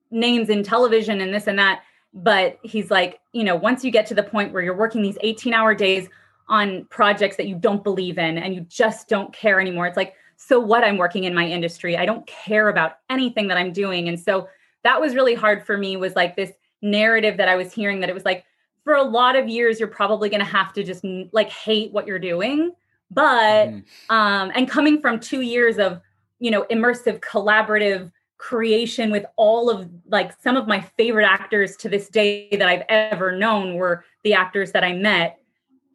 [0.09, 1.81] names in television and this and that
[2.13, 5.17] but he's like you know once you get to the point where you're working these
[5.21, 6.07] 18 hour days
[6.47, 10.13] on projects that you don't believe in and you just don't care anymore it's like
[10.37, 14.07] so what i'm working in my industry i don't care about anything that i'm doing
[14.07, 14.47] and so
[14.83, 18.09] that was really hard for me was like this narrative that i was hearing that
[18.09, 18.45] it was like
[18.83, 22.07] for a lot of years you're probably going to have to just like hate what
[22.07, 22.71] you're doing
[23.11, 23.83] but Mhm.
[24.09, 25.99] um and coming from 2 years of
[26.39, 31.89] you know immersive collaborative creation with all of like some of my favorite actors to
[31.89, 35.39] this day that I've ever known were the actors that I met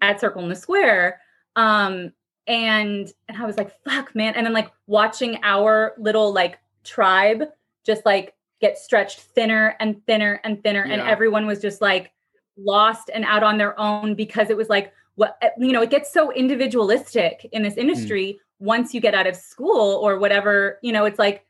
[0.01, 1.21] at Circle in the Square
[1.55, 2.13] um
[2.47, 4.35] and and I was like fuck man.
[4.35, 7.45] And then like watching our little like tribe
[7.85, 12.13] just like get stretched thinner and thinner and thinner and everyone was just like
[12.57, 15.91] lost and out on their own because it was like what eh, you know it
[15.91, 17.81] gets so individualistic in this hmm.
[17.81, 21.45] industry once you get out of school or whatever you know it's like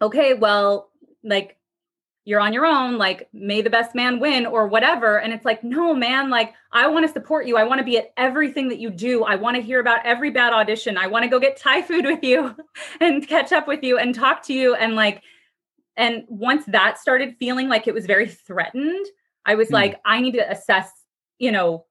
[0.00, 0.90] okay well
[1.22, 1.58] like
[2.24, 5.18] you're on your own like may the best man win or whatever.
[5.18, 7.56] And it's like no man like i want to support you.
[7.56, 9.24] I want to be at everything that you do.
[9.24, 10.96] I want to hear about every bad audition.
[10.96, 12.54] I want to go get thai food with you
[13.00, 14.74] and catch up with you and talk to you.
[14.74, 15.22] And like
[15.96, 19.04] and once that started feeling like it was very threatened
[19.44, 19.74] i was Hmm.
[19.74, 20.90] like i need to assess
[21.38, 21.84] you know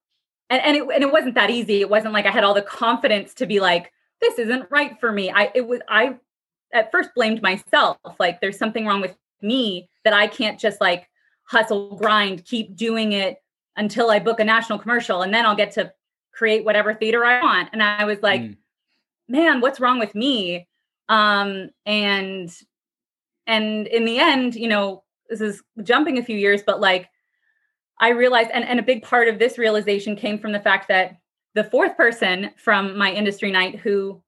[0.50, 1.80] and, and it and it wasn't that easy.
[1.80, 5.10] It wasn't like i had all the confidence to be like this isn't right for
[5.10, 5.30] me.
[5.30, 6.16] I it was i
[6.72, 7.96] at first blamed myself.
[8.20, 11.08] Like there's something wrong with me that I can't just like
[11.44, 13.38] hustle, grind, keep doing it
[13.76, 15.92] until I book a national commercial and then I'll get to
[16.32, 17.70] create whatever theater I want.
[17.72, 18.56] And I was like, mm.
[19.28, 20.68] man, what's wrong with me?
[21.08, 22.50] Um, and
[23.46, 27.08] and in the end, you know, this is jumping a few years, but like
[27.98, 31.16] I realized, and, and a big part of this realization came from the fact that
[31.54, 34.22] the fourth person from my industry night who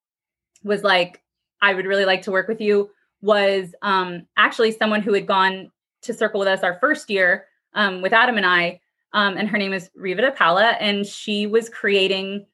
[0.62, 1.22] was like,
[1.62, 2.90] I would really like to work with you
[3.24, 5.70] was um, actually someone who had gone
[6.02, 8.80] to Circle with us our first year um, with Adam and I.
[9.14, 12.44] Um, and her name is Riva DePaula, and she was creating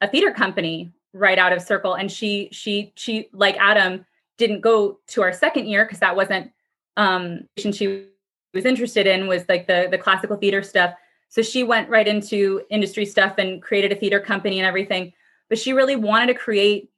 [0.00, 1.94] a theater company right out of Circle.
[1.94, 4.04] And she, she, she, like Adam,
[4.38, 6.50] didn't go to our second year because that wasn't
[6.96, 8.06] um she
[8.52, 10.94] was interested in was like the the classical theater stuff
[11.28, 15.12] so she went right into industry stuff and created a theater company and everything
[15.48, 16.90] but she really wanted to create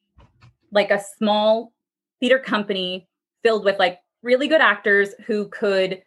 [0.73, 1.73] like a small
[2.19, 3.07] theater company
[3.45, 6.03] filled with like really good actors who could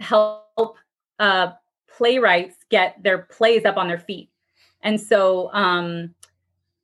[0.00, 0.76] help
[1.18, 1.48] uh
[1.96, 4.30] playwrights get their plays up on their feet
[4.82, 6.14] and so um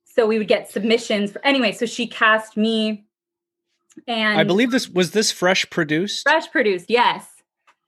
[0.03, 3.05] so we would get submissions for anyway so she cast me
[4.07, 6.23] and I believe this was this fresh produced.
[6.23, 7.27] Fresh produced, yes.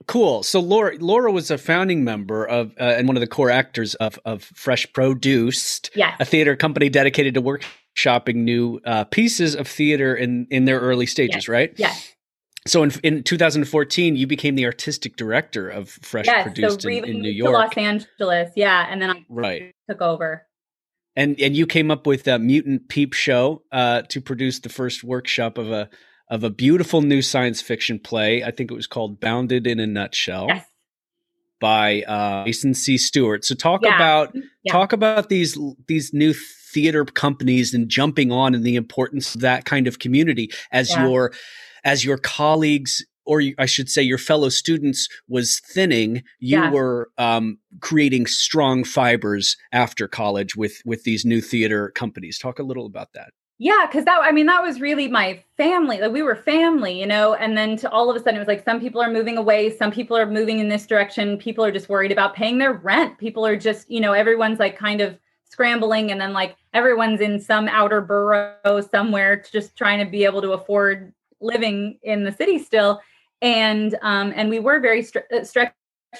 [0.05, 0.43] Cool.
[0.43, 3.95] So Laura, Laura was a founding member of uh, and one of the core actors
[3.95, 6.15] of of Fresh Produced, yes.
[6.19, 7.41] a theater company dedicated to
[7.95, 11.47] workshopping new uh, pieces of theater in in their early stages, yes.
[11.47, 11.73] right?
[11.77, 12.09] Yes.
[12.65, 17.03] So in, in 2014, you became the artistic director of Fresh yes, Produced so in,
[17.03, 18.51] in New York, Los Angeles.
[18.55, 20.47] Yeah, and then I right took over
[21.15, 25.03] and and you came up with a mutant peep show uh, to produce the first
[25.03, 25.89] workshop of a
[26.29, 28.43] of a beautiful new science fiction play.
[28.43, 30.47] I think it was called Bounded in a Nutshell.
[30.47, 30.65] Yes.
[31.59, 32.97] By uh, Jason C.
[32.97, 33.45] Stewart.
[33.45, 33.95] So talk yeah.
[33.95, 34.71] about yeah.
[34.71, 36.33] talk about these these new
[36.73, 41.07] theater companies and jumping on and the importance of that kind of community as yeah.
[41.07, 41.33] your
[41.83, 46.71] as your colleagues or I should say, your fellow students was thinning, you yeah.
[46.71, 52.37] were um, creating strong fibers after college with with these new theater companies.
[52.37, 53.31] Talk a little about that.
[53.59, 56.01] Yeah, because that I mean that was really my family.
[56.01, 57.35] Like we were family, you know.
[57.35, 59.75] And then to all of a sudden, it was like some people are moving away,
[59.75, 61.37] some people are moving in this direction.
[61.37, 63.19] People are just worried about paying their rent.
[63.19, 65.17] People are just, you know, everyone's like kind of
[65.53, 70.41] scrambling, and then like everyone's in some outer borough somewhere, just trying to be able
[70.41, 73.01] to afford living in the city still.
[73.41, 75.75] And um, and we were very stre- uh, stretched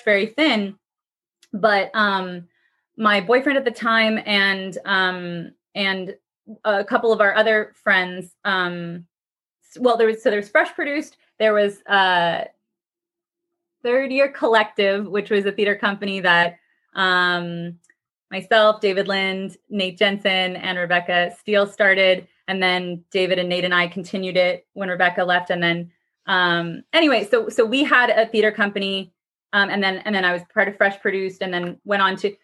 [0.05, 0.75] very thin.
[1.51, 2.47] But um,
[2.97, 6.15] my boyfriend at the time and um, and
[6.63, 9.05] a couple of our other friends um,
[9.79, 12.43] well there was so there's fresh produced there was uh
[13.81, 16.57] third year collective which was a theater company that
[16.95, 17.77] um
[18.34, 23.75] myself david lind nate jensen and rebecca steele started and then david and nate and
[23.75, 25.89] i continued it when rebecca left and then
[26.25, 29.13] um anyway so so we had a theater company
[29.53, 32.15] um and then and then i was part of fresh produced and then went on
[32.15, 32.36] to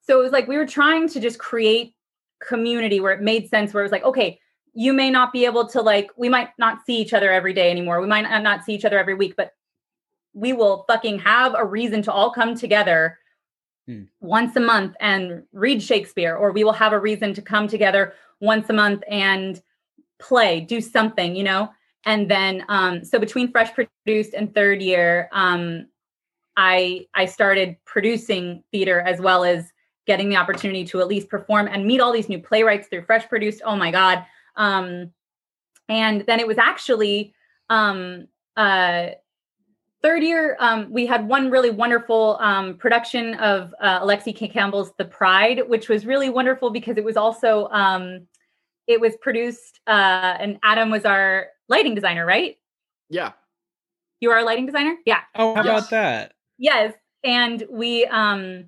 [0.00, 1.94] so it was like we were trying to just create
[2.40, 4.40] community where it made sense where it was like okay
[4.74, 7.70] you may not be able to like we might not see each other every day
[7.70, 8.00] anymore.
[8.00, 9.52] We might not see each other every week but
[10.32, 13.18] we will fucking have a reason to all come together
[13.86, 14.02] hmm.
[14.20, 18.14] once a month and read shakespeare or we will have a reason to come together
[18.40, 19.62] once a month and
[20.18, 21.70] play do something you know?
[22.06, 25.86] And then um, so between fresh produced and third year um,
[26.56, 29.72] i i started producing theater as well as
[30.06, 33.28] getting the opportunity to at least perform and meet all these new playwrights through fresh
[33.28, 33.62] produced.
[33.64, 34.24] Oh my god.
[34.56, 35.12] Um,
[35.88, 37.34] and then it was actually
[37.70, 39.08] um, uh,
[40.04, 44.92] third year um, we had one really wonderful um, production of uh, Alexi Kaye Campbell's
[44.98, 48.26] the pride which was really wonderful because it was also um,
[48.86, 52.58] it was produced uh, and adam was our lighting designer, right?
[53.08, 53.32] Yeah.
[54.20, 54.94] You are a lighting designer?
[55.06, 55.20] Yeah.
[55.34, 55.78] Oh, how yes.
[55.78, 56.32] about that?
[56.58, 56.94] Yes.
[57.24, 58.66] And we um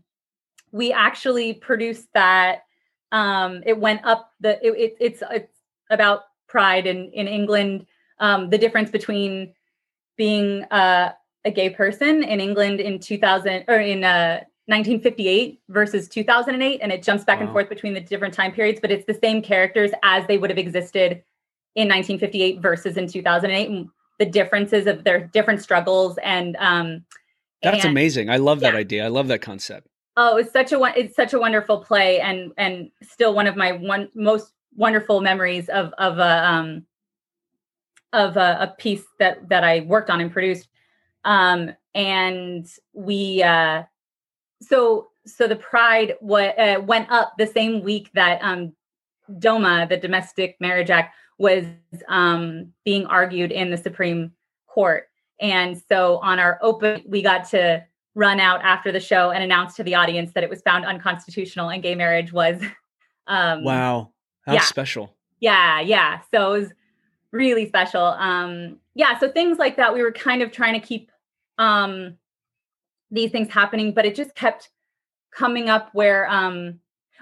[0.73, 2.63] we actually produced that.
[3.13, 5.53] Um it went up the it, it it's it's
[5.91, 7.87] about pride in in England.
[8.19, 9.53] Um the difference between
[10.17, 11.13] being uh,
[11.47, 17.01] a gay person in England in 2000 or in uh 1958 versus 2008 and it
[17.03, 17.45] jumps back wow.
[17.45, 20.51] and forth between the different time periods but it's the same characters as they would
[20.51, 21.23] have existed
[21.77, 23.89] in 1958 versus in 2008 and
[24.19, 27.05] the differences of their different struggles and um
[27.63, 28.31] that's and, amazing.
[28.31, 29.05] I love that idea.
[29.05, 29.89] I love that concept.
[30.17, 33.73] Oh it's such a it's such a wonderful play and and still one of my
[33.73, 36.87] one most wonderful memories of of a um
[38.13, 40.69] of a, a piece that that i worked on and produced
[41.27, 43.83] um and we uh
[44.63, 48.73] so so the pride what uh, went up the same week that um
[49.33, 51.67] doma the domestic marriage act was
[52.09, 54.33] um, being argued in the Supreme
[54.67, 55.09] Court.
[55.41, 59.75] And so on our open, we got to run out after the show and announce
[59.77, 62.61] to the audience that it was found unconstitutional and gay marriage was.
[63.29, 64.13] Um, wow.
[64.43, 64.61] How yeah.
[64.61, 65.13] special.
[65.41, 65.81] Yeah.
[65.81, 66.21] Yeah.
[66.33, 66.73] So it was
[67.33, 68.05] really special.
[68.05, 69.19] Um, yeah.
[69.19, 71.11] So things like that, we were kind of trying to keep
[71.59, 72.17] um,
[73.11, 74.71] these things happening, but it just kept
[75.33, 76.81] coming up where, um,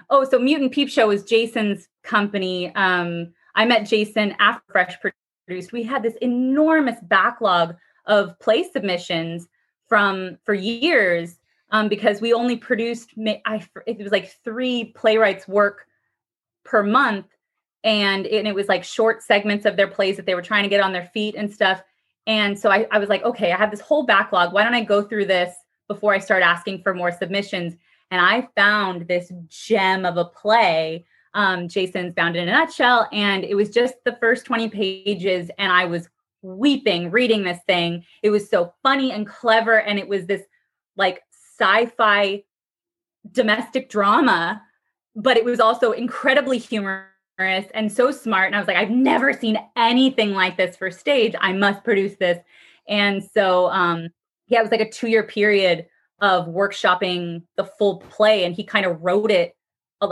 [0.09, 2.73] oh, so Mutant Peep Show was Jason's company.
[2.75, 4.97] Um, I met Jason after Fresh
[5.45, 5.71] produced.
[5.71, 7.75] We had this enormous backlog
[8.05, 9.47] of play submissions
[9.87, 11.37] from for years
[11.71, 13.11] um, because we only produced
[13.45, 15.87] I it was like three playwrights work
[16.63, 17.27] per month
[17.83, 20.63] and it, and it was like short segments of their plays that they were trying
[20.63, 21.83] to get on their feet and stuff
[22.27, 24.83] and so I, I was like okay I have this whole backlog why don't I
[24.83, 25.55] go through this
[25.87, 27.75] before I start asking for more submissions
[28.11, 33.43] and I found this gem of a play um, Jason's Bound in a Nutshell and
[33.43, 36.09] it was just the first 20 pages and I was
[36.45, 38.05] weeping reading this thing.
[38.21, 39.81] It was so funny and clever.
[39.81, 40.43] And it was this
[40.95, 41.21] like
[41.59, 42.43] sci fi
[43.31, 44.61] domestic drama,
[45.15, 48.47] but it was also incredibly humorous and so smart.
[48.47, 51.35] And I was like, I've never seen anything like this for stage.
[51.39, 52.39] I must produce this.
[52.87, 54.09] And so, um,
[54.47, 55.87] yeah, it was like a two year period
[56.21, 58.45] of workshopping the full play.
[58.45, 59.55] And he kind of wrote it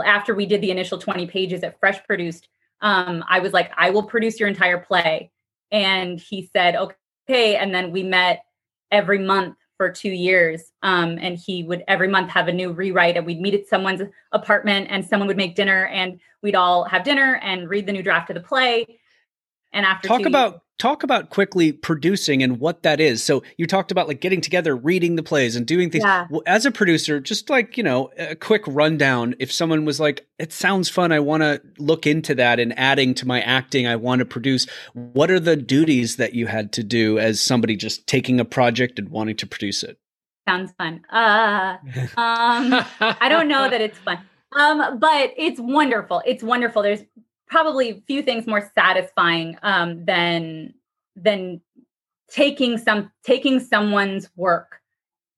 [0.04, 2.48] after we did the initial 20 pages that Fresh produced.
[2.80, 5.30] Um, I was like, I will produce your entire play
[5.70, 7.56] and he said, okay.
[7.56, 8.44] And then we met
[8.90, 10.72] every month for two years.
[10.82, 14.02] Um, and he would every month have a new rewrite, and we'd meet at someone's
[14.32, 18.02] apartment, and someone would make dinner, and we'd all have dinner and read the new
[18.02, 18.98] draft of the play.
[19.74, 23.22] And after talk about years, talk about quickly producing and what that is.
[23.22, 26.04] So you talked about like getting together, reading the plays and doing things.
[26.04, 26.26] Yeah.
[26.30, 29.34] Well, as a producer, just like, you know, a quick rundown.
[29.38, 31.12] If someone was like, it sounds fun.
[31.12, 33.86] I want to look into that and adding to my acting.
[33.86, 34.66] I want to produce.
[34.94, 38.98] What are the duties that you had to do as somebody just taking a project
[38.98, 39.98] and wanting to produce it?
[40.48, 41.04] Sounds fun.
[41.10, 41.78] Uh,
[42.16, 44.18] um, I don't know that it's fun.
[44.52, 46.22] Um, but it's wonderful.
[46.26, 46.82] It's wonderful.
[46.82, 47.02] There's
[47.46, 50.74] probably few things more satisfying um, than
[51.16, 51.60] than
[52.28, 54.80] taking some taking someone's work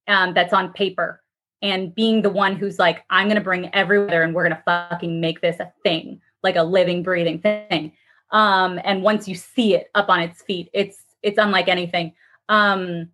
[0.08, 1.22] um, that's on paper
[1.62, 5.20] and being the one who's like, I'm gonna bring everyone there and we're gonna fucking
[5.20, 7.92] make this a thing, like a living, breathing thing.
[8.30, 12.12] Um, and once you see it up on its feet, it's it's unlike anything.
[12.48, 13.10] Um,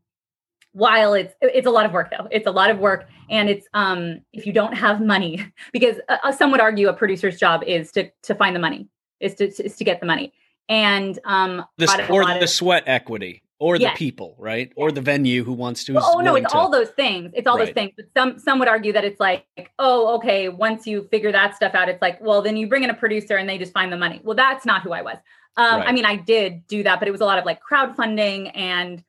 [0.73, 3.67] while it's it's a lot of work though it's a lot of work and it's
[3.75, 7.63] um if you don't have money because uh, uh, some would argue a producer's job
[7.65, 8.89] is to to find the money
[9.21, 10.33] is to is to get the money
[10.69, 13.93] and um the, or the of, sweat equity or yes.
[13.93, 16.71] the people right or the venue who wants to well, oh no it's to, all
[16.71, 17.67] those things it's all right.
[17.67, 19.45] those things but some some would argue that it's like
[19.79, 22.91] oh okay once you figure that stuff out it's like well then you bring in
[22.91, 25.19] a producer and they just find the money well that's not who i was
[25.59, 25.89] um right.
[25.89, 29.05] i mean i did do that but it was a lot of like crowdfunding and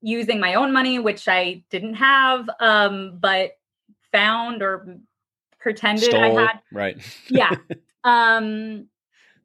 [0.00, 3.58] using my own money, which I didn't have, um, but
[4.12, 4.98] found or
[5.58, 6.60] pretended Stole, I had.
[6.72, 6.98] Right.
[7.28, 7.54] yeah.
[8.04, 8.86] Um,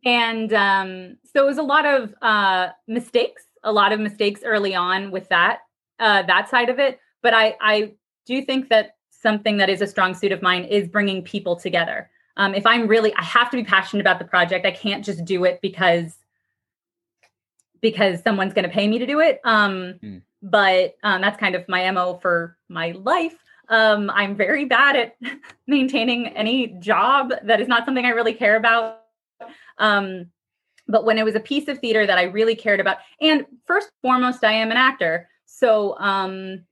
[0.05, 4.75] and um, so it was a lot of uh, mistakes, a lot of mistakes early
[4.75, 5.61] on with that,
[5.99, 6.99] uh, that side of it.
[7.23, 7.93] But I, I
[8.25, 12.09] do think that something that is a strong suit of mine is bringing people together.
[12.37, 14.65] Um, if I'm really, I have to be passionate about the project.
[14.65, 16.17] I can't just do it because
[17.81, 19.41] because someone's going to pay me to do it.
[19.43, 23.37] Um, mm but um, that's kind of my mo for my life.
[23.69, 25.15] Um, i'm very bad at
[25.67, 28.99] maintaining any job that is not something i really care about.
[29.77, 30.27] Um,
[30.85, 33.89] but when it was a piece of theater that i really cared about and first
[34.01, 35.29] foremost i am an actor.
[35.45, 36.65] So um,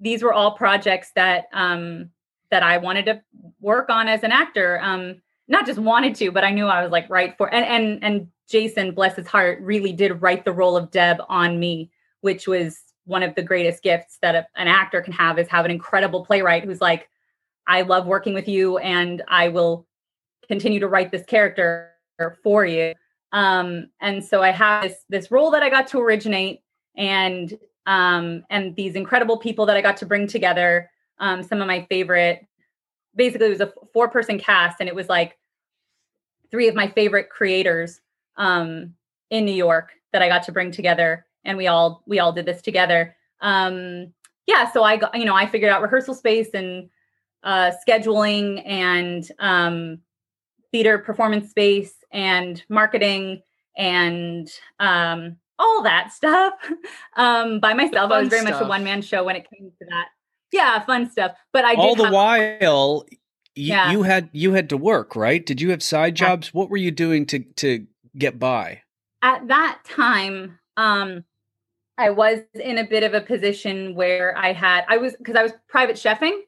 [0.00, 2.10] these were all projects that um,
[2.50, 3.22] that i wanted to
[3.60, 4.78] work on as an actor.
[4.82, 8.02] Um, not just wanted to but i knew i was like right for and and
[8.02, 11.90] and jason bless his heart really did write the role of deb on me
[12.22, 15.64] which was one of the greatest gifts that a, an actor can have is have
[15.64, 17.08] an incredible playwright who's like,
[17.66, 19.86] I love working with you and I will
[20.48, 21.90] continue to write this character
[22.42, 22.94] for you.
[23.32, 26.60] Um, and so I have this this role that I got to originate
[26.96, 30.90] and um, and these incredible people that I got to bring together.
[31.18, 32.46] Um, some of my favorite,
[33.14, 35.36] basically, it was a four person cast, and it was like
[36.50, 38.00] three of my favorite creators
[38.36, 38.94] um,
[39.30, 42.46] in New York that I got to bring together and we all we all did
[42.46, 43.16] this together.
[43.40, 44.12] Um,
[44.46, 46.88] yeah, so I got you know I figured out rehearsal space and
[47.42, 49.98] uh, scheduling and um,
[50.72, 53.42] theater performance space and marketing
[53.76, 54.48] and
[54.80, 56.54] um, all that stuff
[57.16, 58.10] um, by myself.
[58.10, 58.60] I was very stuff.
[58.60, 60.08] much a one man show when it came to that.
[60.52, 61.32] Yeah, fun stuff.
[61.52, 63.04] But I all the while.
[63.56, 63.92] You, yeah.
[63.92, 65.44] you had you had to work, right?
[65.44, 66.52] Did you have side jobs?
[66.52, 67.86] What were you doing to to
[68.16, 68.82] get by?
[69.24, 71.24] at that time, um,
[71.96, 75.42] I was in a bit of a position where I had I was because I
[75.42, 76.40] was private chefing.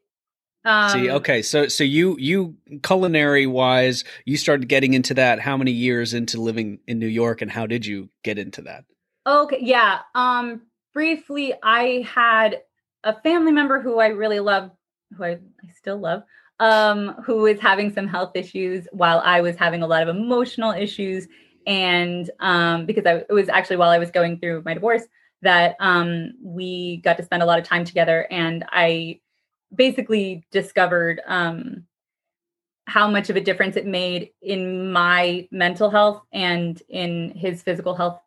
[0.65, 5.39] Um, See, okay, so so you you culinary wise, you started getting into that.
[5.39, 8.85] How many years into living in New York, and how did you get into that?
[9.27, 10.01] Okay, yeah.
[10.15, 12.63] Um, briefly, I had
[13.05, 14.73] a family member who I really love,
[15.17, 16.25] who I, I still love,
[16.59, 20.73] um, who was having some health issues while I was having a lot of emotional
[20.73, 21.29] issues.
[21.67, 25.03] And um, because I, it was actually while I was going through my divorce
[25.43, 28.27] that um, we got to spend a lot of time together.
[28.31, 29.21] And I
[29.75, 31.85] basically discovered um,
[32.87, 37.95] how much of a difference it made in my mental health and in his physical
[37.95, 38.21] health,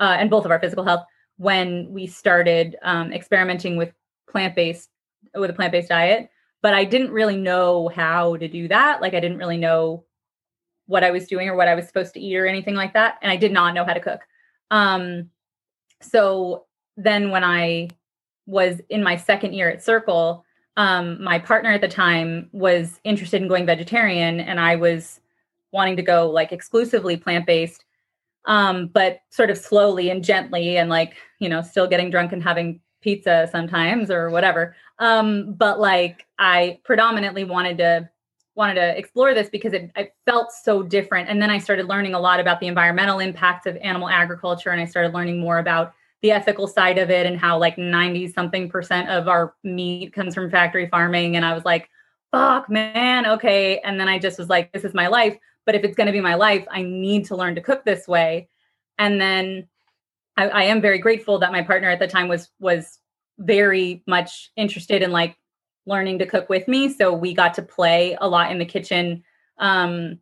[0.00, 1.04] uh, and both of our physical health
[1.38, 3.92] when we started um, experimenting with
[4.28, 4.88] plant-based
[5.34, 6.30] with a plant-based diet
[6.62, 10.04] but i didn't really know how to do that like i didn't really know
[10.86, 13.18] what i was doing or what i was supposed to eat or anything like that
[13.22, 14.20] and i did not know how to cook
[14.70, 15.28] um
[16.00, 16.64] so
[16.96, 17.88] then when i
[18.46, 20.44] was in my second year at circle
[20.76, 25.20] um my partner at the time was interested in going vegetarian and i was
[25.72, 27.84] wanting to go like exclusively plant-based
[28.44, 32.42] um but sort of slowly and gently and like you know still getting drunk and
[32.42, 34.74] having pizza sometimes or whatever.
[34.98, 38.10] Um, but like I predominantly wanted to
[38.56, 41.28] wanted to explore this because it, it, felt so different.
[41.28, 44.80] And then I started learning a lot about the environmental impacts of animal agriculture, and
[44.80, 45.92] I started learning more about
[46.22, 50.34] the ethical side of it and how like 90 something percent of our meat comes
[50.34, 51.36] from factory farming.
[51.36, 51.90] And I was like,
[52.32, 53.78] fuck, man, okay.
[53.80, 55.36] And then I just was like, this is my life.
[55.66, 58.08] But if it's going to be my life, I need to learn to cook this
[58.08, 58.48] way.
[58.98, 59.68] And then
[60.36, 62.98] I, I am very grateful that my partner at the time was was
[63.38, 65.36] very much interested in like
[65.86, 66.92] learning to cook with me.
[66.92, 69.22] So we got to play a lot in the kitchen.
[69.58, 70.18] Um,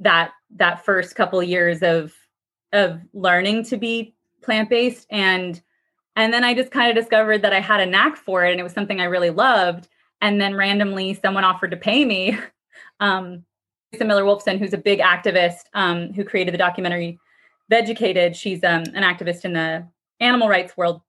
[0.00, 2.12] that that first couple years of
[2.72, 5.60] of learning to be plant based and
[6.16, 8.60] and then I just kind of discovered that I had a knack for it and
[8.60, 9.88] it was something I really loved.
[10.20, 12.38] And then randomly someone offered to pay me.
[12.98, 13.46] Um,
[13.94, 17.18] Marisa Miller Wolfson, who's a big activist um, who created the documentary
[17.70, 18.34] Vegucated.
[18.34, 19.88] She's um, an activist in the
[20.20, 21.00] animal rights world,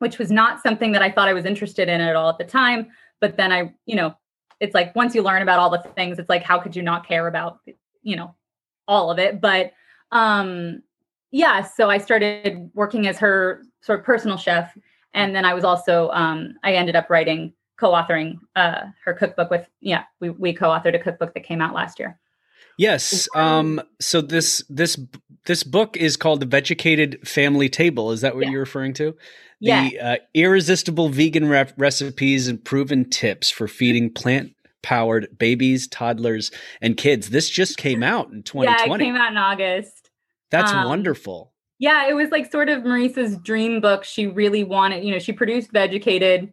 [0.00, 2.44] which was not something that I thought I was interested in at all at the
[2.44, 2.88] time.
[3.20, 4.14] But then I, you know,
[4.60, 7.06] it's like once you learn about all the things, it's like, how could you not
[7.06, 7.60] care about,
[8.02, 8.34] you know,
[8.86, 9.40] all of it?
[9.40, 9.72] But
[10.12, 10.82] um,
[11.30, 14.76] yeah, so I started working as her sort of personal chef.
[15.14, 19.50] And then I was also, um, I ended up writing, co authoring uh, her cookbook
[19.50, 22.18] with, yeah, we, we co authored a cookbook that came out last year.
[22.76, 23.28] Yes.
[23.34, 24.98] Um, so this this
[25.44, 28.10] this book is called the Vegucated Family Table.
[28.10, 28.52] Is that what yeah.
[28.52, 29.14] you're referring to?
[29.60, 29.88] Yeah.
[29.88, 36.50] The uh, irresistible vegan re- recipes and proven tips for feeding plant powered babies, toddlers,
[36.80, 37.30] and kids.
[37.30, 38.70] This just came out in 2020.
[38.88, 40.10] Yeah, it came out in August.
[40.50, 41.52] That's um, wonderful.
[41.78, 44.04] Yeah, it was like sort of Marisa's dream book.
[44.04, 46.52] She really wanted, you know, she produced Vegucated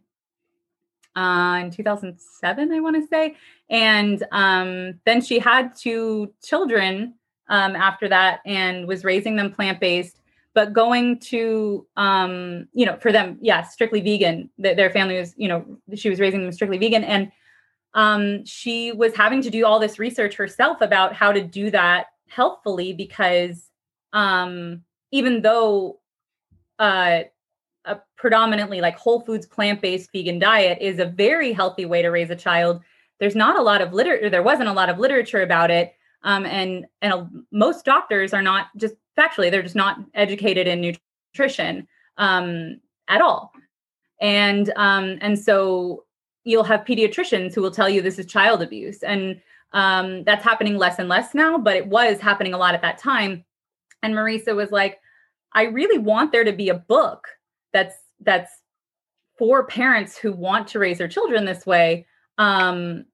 [1.16, 3.36] uh, in 2007, I want to say.
[3.68, 7.14] And um, then she had two children
[7.48, 10.20] um, after that and was raising them plant based,
[10.54, 14.50] but going to, um, you know, for them, yeah, strictly vegan.
[14.62, 17.04] Th- their family was, you know, she was raising them strictly vegan.
[17.04, 17.30] And
[17.94, 22.06] um, she was having to do all this research herself about how to do that
[22.28, 23.70] healthfully because
[24.12, 26.00] um, even though
[26.78, 27.22] uh,
[27.84, 32.30] a predominantly like whole foods plant-based vegan diet is a very healthy way to raise
[32.30, 32.82] a child
[33.18, 36.44] there's not a lot of literature there wasn't a lot of literature about it um,
[36.46, 41.86] and and a, most doctors are not just factually they're just not educated in nutrition
[42.16, 43.52] um, at all.
[44.20, 46.04] And um, and so
[46.44, 49.02] you'll have pediatricians who will tell you this is child abuse.
[49.02, 49.40] And
[49.72, 52.98] um, that's happening less and less now but it was happening a lot at that
[52.98, 53.44] time.
[54.02, 54.98] And marisa was like
[55.52, 57.26] i really want there to be a book
[57.72, 58.62] that's that's
[59.36, 62.06] for parents who want to raise their children this way
[62.38, 63.04] um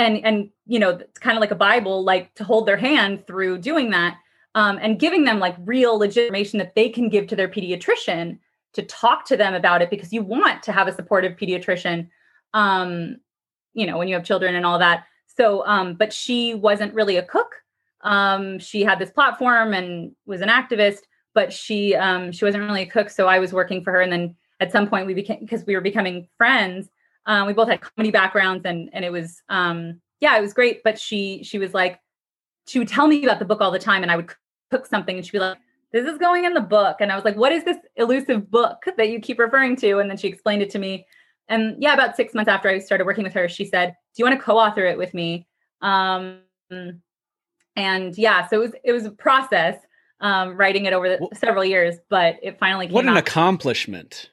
[0.00, 3.26] and and you know it's kind of like a bible like to hold their hand
[3.26, 4.16] through doing that
[4.56, 8.38] um, and giving them like real legitimation that they can give to their pediatrician
[8.72, 12.08] to talk to them about it because you want to have a supportive pediatrician
[12.54, 13.16] um
[13.74, 15.04] you know when you have children and all that.
[15.26, 17.52] So um but she wasn't really a cook.
[18.02, 21.02] Um she had this platform and was an activist
[21.34, 24.12] but she um she wasn't really a cook so i was working for her and
[24.12, 26.88] then at some point we became because we were becoming friends
[27.30, 30.82] um, we both had comedy backgrounds and and it was um yeah it was great
[30.82, 32.00] but she she was like
[32.66, 34.30] she would tell me about the book all the time and i would
[34.70, 35.56] cook something and she'd be like
[35.92, 38.82] this is going in the book and i was like what is this elusive book
[38.96, 41.06] that you keep referring to and then she explained it to me
[41.48, 44.24] and yeah about six months after i started working with her she said do you
[44.24, 45.46] want to co-author it with me
[45.82, 46.40] um
[47.76, 49.76] and yeah so it was it was a process
[50.20, 53.16] um, writing it over the, Wh- several years, but it finally came What an out.
[53.16, 54.28] accomplishment.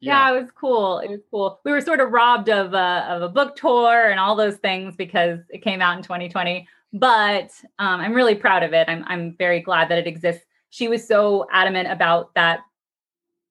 [0.00, 0.32] Yeah.
[0.32, 0.98] it was cool.
[0.98, 1.60] It was cool.
[1.64, 4.96] We were sort of robbed of a, of a book tour and all those things
[4.96, 6.66] because it came out in 2020.
[6.92, 8.88] But um, I'm really proud of it.
[8.88, 10.44] I'm I'm very glad that it exists.
[10.70, 12.60] She was so adamant about that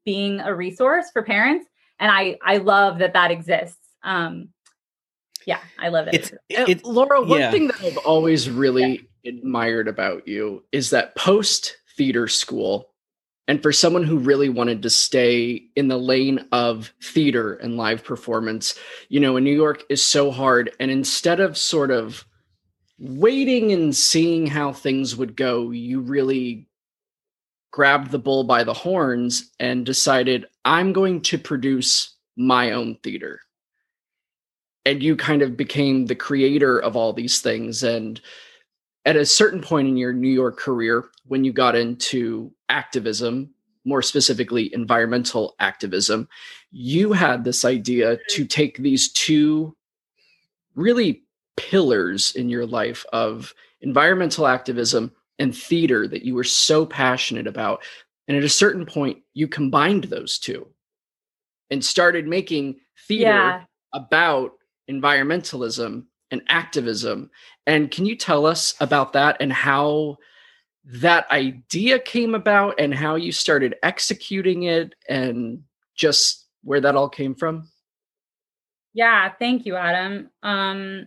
[0.04, 1.66] being a resource for parents,
[2.00, 3.78] and I I love that that exists.
[4.04, 4.50] Um,
[5.46, 6.16] yeah, I love it.
[6.16, 7.52] It's And it, Laura, one yeah.
[7.52, 12.89] thing that I've always really admired about you is that post theater school,
[13.50, 18.04] and for someone who really wanted to stay in the lane of theater and live
[18.04, 18.78] performance,
[19.10, 20.72] you know, in New York is so hard.
[20.80, 22.26] And instead of sort of
[23.00, 26.70] waiting and seeing how things would go, you really
[27.72, 33.40] grabbed the bull by the horns and decided, I'm going to produce my own theater
[34.86, 38.22] and you kind of became the creator of all these things and
[39.10, 43.50] at a certain point in your new york career when you got into activism
[43.84, 46.28] more specifically environmental activism
[46.72, 48.22] you had this idea mm-hmm.
[48.30, 49.76] to take these two
[50.76, 51.24] really
[51.58, 57.82] pillars in your life of environmental activism and theater that you were so passionate about
[58.28, 60.68] and at a certain point you combined those two
[61.72, 62.76] and started making
[63.08, 63.64] theater yeah.
[63.94, 64.52] about
[64.90, 67.30] environmentalism and activism.
[67.70, 70.18] And can you tell us about that and how
[70.86, 75.62] that idea came about and how you started executing it and
[75.94, 77.70] just where that all came from?
[78.94, 80.32] Yeah, thank you, Adam.
[80.42, 81.06] Um,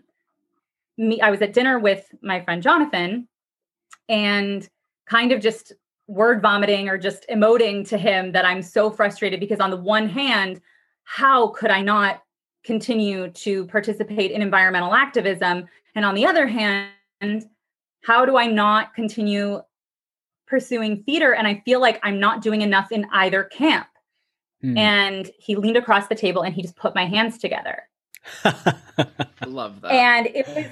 [0.96, 3.26] me, I was at dinner with my friend Jonathan,
[4.08, 4.68] and
[5.06, 5.72] kind of just
[6.06, 10.08] word vomiting or just emoting to him that I'm so frustrated because on the one
[10.08, 10.60] hand,
[11.02, 12.22] how could I not
[12.64, 17.44] continue to participate in environmental activism, and on the other hand,
[18.02, 19.60] how do I not continue
[20.46, 21.34] pursuing theater?
[21.34, 23.86] And I feel like I'm not doing enough in either camp.
[24.60, 24.78] Hmm.
[24.78, 27.82] And he leaned across the table and he just put my hands together.
[28.44, 29.92] I love that.
[29.92, 30.66] and it was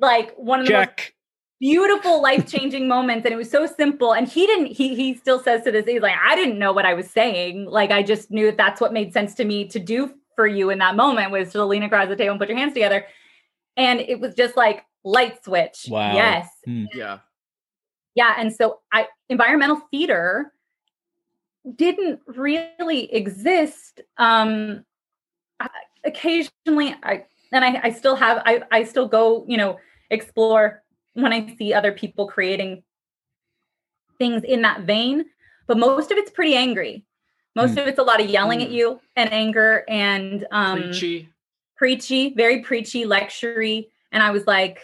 [0.00, 1.12] like one of the most
[1.60, 5.62] beautiful life-changing moments and it was so simple and he didn't he he still says
[5.62, 8.46] to this he's like i didn't know what i was saying like i just knew
[8.46, 10.10] that that's what made sense to me to do
[10.40, 12.72] for you in that moment was to lean across the table and put your hands
[12.72, 13.04] together
[13.76, 16.14] and it was just like light switch Wow.
[16.14, 16.86] yes Hmm.
[16.94, 17.18] yeah.
[18.14, 20.50] yeah and so i environmental theater
[21.76, 24.82] didn't really exist um
[25.60, 25.68] I-
[26.04, 29.78] occasionally i and i i still have i i still go you know
[30.10, 30.82] explore
[31.12, 32.82] when i see other people creating
[34.18, 35.26] things in that vein
[35.66, 37.04] but most of it's pretty angry
[37.56, 37.78] most Hmm.
[37.80, 38.74] of it's a lot of yelling at Hmm.
[38.74, 41.28] you and anger and um Preachy.
[41.76, 43.88] preachy, very preachy, lectury.
[44.12, 44.78] And I was like,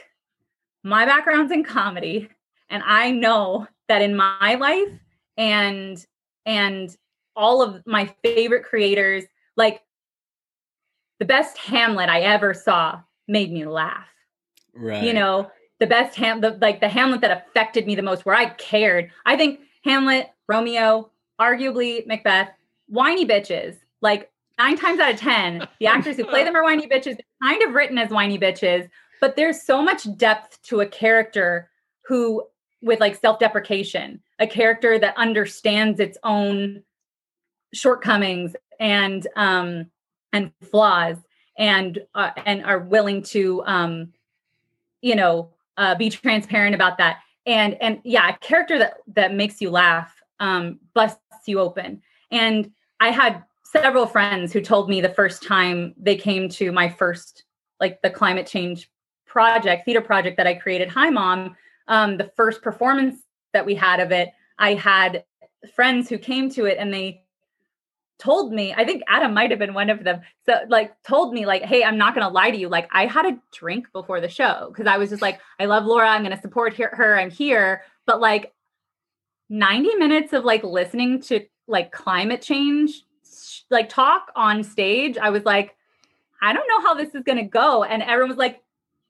[0.85, 2.29] my background's in comedy.
[2.69, 4.89] And I know that in my life
[5.37, 6.05] and
[6.45, 6.97] and
[7.37, 9.25] all of my favorite creators,
[9.57, 9.83] like
[11.19, 14.07] the best Hamlet I ever saw made me laugh.
[14.75, 15.03] Right.
[15.03, 15.51] You know,
[15.81, 19.11] the best ham the like the Hamlet that affected me the most, where I cared.
[19.25, 21.11] I think Hamlet, Romeo,
[21.41, 22.51] arguably Macbeth,
[22.89, 23.77] whiny bitches.
[24.03, 27.17] Like nine times out of ten, the actors who play them are whiny bitches.
[27.17, 28.89] They're kind of written as whiny bitches,
[29.21, 31.71] but there's so much depth to a character
[32.07, 32.45] who,
[32.83, 36.83] with like self-deprecation, a character that understands its own
[37.75, 39.87] shortcomings and um
[40.33, 41.17] and flaws
[41.59, 44.13] and uh, and are willing to um
[45.03, 49.61] you know uh be transparent about that and and yeah a character that that makes
[49.61, 52.01] you laugh um busts you open
[52.31, 52.71] and
[53.01, 57.45] i had several friends who told me the first time they came to my first
[57.81, 58.91] like the climate change
[59.27, 61.57] project theater project that i created hi mom
[61.89, 63.23] um the first performance
[63.53, 65.25] that we had of it i had
[65.75, 67.23] friends who came to it and they
[68.19, 71.45] told me i think adam might have been one of them so like told me
[71.45, 74.21] like hey i'm not going to lie to you like i had a drink before
[74.21, 76.91] the show because i was just like i love laura i'm going to support her,
[76.95, 78.55] her i'm here but like
[79.49, 83.03] 90 minutes of like listening to like climate change
[83.71, 85.77] like talk on stage i was like
[86.43, 87.83] i don't know how this is going to go.
[87.85, 88.63] And everyone was like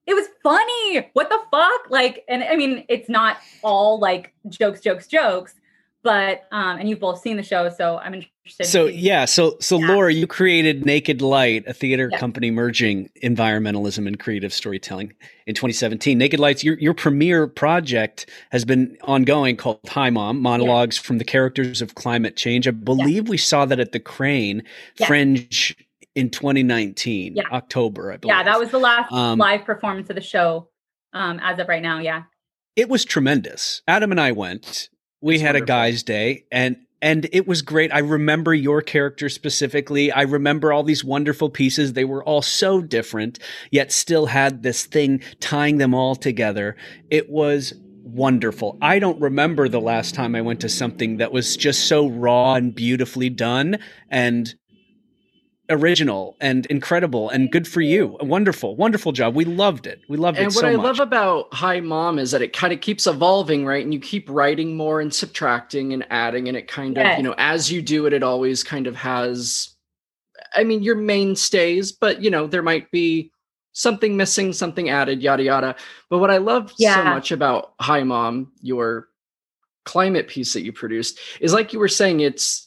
[0.06, 1.10] it was funny!
[1.14, 1.90] What the fuck?
[1.90, 5.54] Like and i mean it's not all like jokes jokes jokes
[6.02, 8.22] but um and you've both seen the show so i'm
[8.62, 9.88] So yeah, so so Yeah.
[9.88, 12.18] Laura, you created Naked Light, a theater Yeah.
[12.18, 15.12] company merging environmentalism and creative storytelling
[15.46, 16.16] in 2017.
[16.18, 21.24] Naked Lights, your your premiere project has been ongoing called Hi Mom, monologues from the
[21.24, 22.68] characters of climate change.
[22.68, 24.62] I believe we saw that at the Crane.
[25.06, 25.76] Fringe
[26.14, 27.42] in 2019, Yeah.
[27.52, 28.34] October, I believe.
[28.34, 30.68] yeah that was the last Um, live performance of the show
[31.12, 32.22] um as of right now yeah
[32.74, 33.80] it was tremendous.
[33.88, 34.88] Adam and I went.
[35.22, 37.92] we had a guys' day, and and it was great.
[37.92, 40.10] I remember your character specifically.
[40.10, 41.92] I remember all these wonderful pieces.
[41.92, 43.38] They were all so different,
[43.70, 46.76] yet still had this thing tying them all together.
[47.10, 48.78] It was wonderful.
[48.80, 52.54] I don't remember the last time I went to something that was just so raw
[52.54, 53.78] and beautifully done
[54.08, 54.54] and
[55.68, 58.16] original and incredible and good for you.
[58.20, 59.34] Wonderful, wonderful job.
[59.34, 60.00] We loved it.
[60.08, 60.42] We loved it.
[60.42, 60.84] and what so I much.
[60.84, 63.82] love about Hi Mom is that it kind of keeps evolving, right?
[63.84, 67.34] And you keep writing more and subtracting and adding, and it kind of, you know,
[67.38, 69.74] as you do it, it always kind of has.
[70.54, 73.30] I mean, your mainstays, but you know, there might be
[73.72, 75.76] something missing, something added, yada yada.
[76.08, 79.08] But what I love so much about Hi Mom, your
[79.84, 82.65] climate piece that you produced, is like you were saying, it's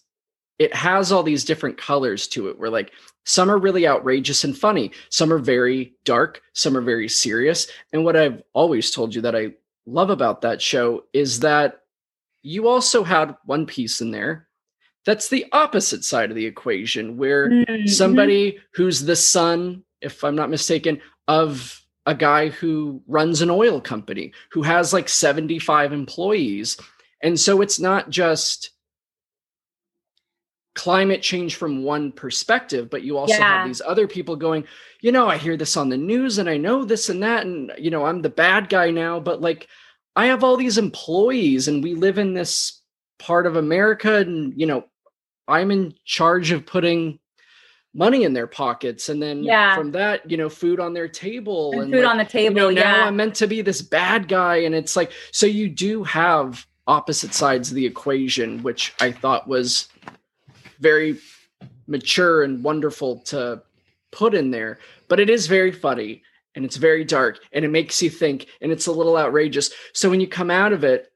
[0.60, 2.92] it has all these different colors to it where like
[3.26, 7.68] some are really outrageous and funny some are very dark some are very serious.
[7.94, 9.54] And what i've always told you that i
[9.86, 11.82] love about that show is that
[12.44, 14.48] you also had one piece in there.
[15.06, 17.90] That's the opposite side of the equation where Mhm.
[17.90, 23.80] somebody who's the son if i'm not mistaken of a guy who runs an oil
[23.82, 26.78] company who has like 75 employees.
[27.22, 28.72] And so it's not just
[30.80, 33.58] climate change from one perspective but you also Yeah.
[33.60, 34.64] have these other people going
[35.02, 37.72] you know i hear this on the news and i know this and that and
[37.78, 39.68] you know i'm the bad guy now but like
[40.16, 42.82] i have all these employees and we live in this
[43.18, 44.86] part of america and you know
[45.50, 47.20] i'm in charge of putting
[47.94, 49.76] money in their pockets and then Yeah.
[49.76, 52.30] from that you know food on their table And and food like, on the you
[52.30, 52.56] table.
[52.56, 53.06] know now yeah.
[53.06, 57.34] i'm meant to be this bad guy and it's like so you do have opposite
[57.34, 59.90] sides of the equation which i thought was
[60.80, 61.18] very
[61.88, 63.62] mature and wonderful to
[64.12, 66.22] put in there but it is very funny
[66.56, 69.72] and it's very dark and it makes you think and it's a little outrageous.
[69.94, 71.12] So when you come out of it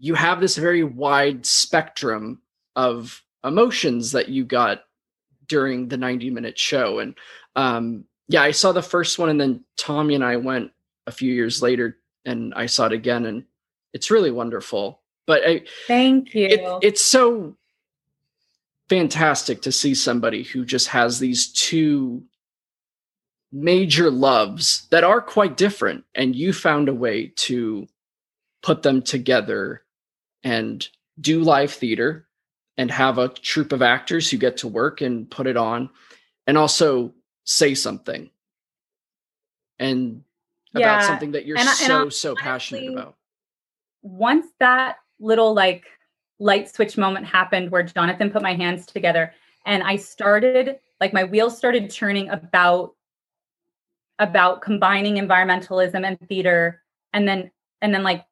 [0.00, 2.40] you have this very wide spectrum
[2.76, 4.84] of emotions that you got
[5.48, 7.00] during the 90 minute show.
[7.00, 7.14] And
[7.56, 10.70] um yeah i saw the first one and then tommy and i went
[11.06, 11.96] a few years later
[12.26, 13.44] and i saw it again and
[13.94, 15.00] it's really wonderful.
[15.26, 16.46] But I, Thank you.
[16.46, 17.56] it, it's so
[18.88, 22.22] fantastic to see somebody who just has these two
[23.52, 27.86] major loves that are quite different and you found a way to
[28.62, 29.82] put them together
[30.42, 30.88] and
[31.20, 32.28] do live theater
[32.76, 35.88] and have a troupe of actors who get to work and put it on
[36.46, 37.12] and also
[37.44, 38.30] say something
[39.78, 40.22] and
[40.74, 43.16] about something that you're and and so hon- so passionate about.
[44.02, 45.84] once that little like
[46.38, 49.32] light switch moment happened where Jonathan put my hands together
[49.66, 52.94] and I started like my wheels started turning about
[54.18, 56.82] about combining environmentalism and theater.
[57.12, 57.50] And then
[57.82, 58.24] and then like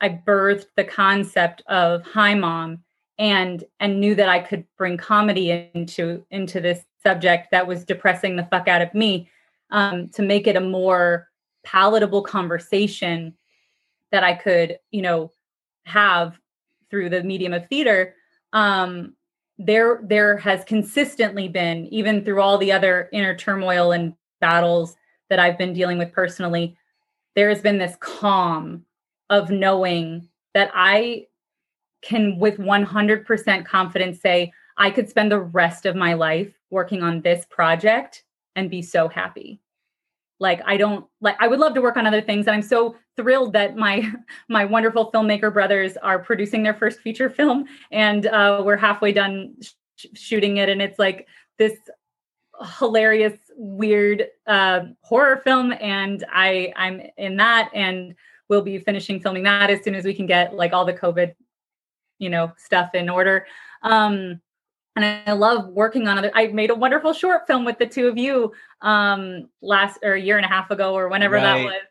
[0.00, 2.80] I birthed the concept of hi mom
[3.18, 8.36] and and knew that I could bring comedy into into this subject that was depressing
[8.36, 9.30] the fuck out of me
[9.70, 11.28] um, to make it a more
[11.64, 13.34] palatable conversation
[14.10, 15.32] that I could, you know,
[15.84, 16.38] have
[16.94, 18.14] through the medium of theater.
[18.52, 19.14] Um,
[19.58, 24.94] there, there has consistently been, even through all the other inner turmoil and battles
[25.28, 26.76] that I've been dealing with personally,
[27.34, 28.84] there has been this calm
[29.28, 31.26] of knowing that I
[32.00, 37.22] can, with 100% confidence, say I could spend the rest of my life working on
[37.22, 38.22] this project
[38.54, 39.58] and be so happy
[40.44, 42.94] like i don't like i would love to work on other things and i'm so
[43.16, 44.08] thrilled that my
[44.48, 49.54] my wonderful filmmaker brothers are producing their first feature film and uh, we're halfway done
[49.96, 51.26] sh- shooting it and it's like
[51.58, 51.76] this
[52.78, 58.14] hilarious weird uh, horror film and i i'm in that and
[58.48, 61.34] we'll be finishing filming that as soon as we can get like all the covid
[62.18, 63.46] you know stuff in order.
[63.82, 64.40] Um
[64.96, 66.30] and I love working on other.
[66.34, 70.20] I made a wonderful short film with the two of you um last or a
[70.20, 71.82] year and a half ago or whenever that was.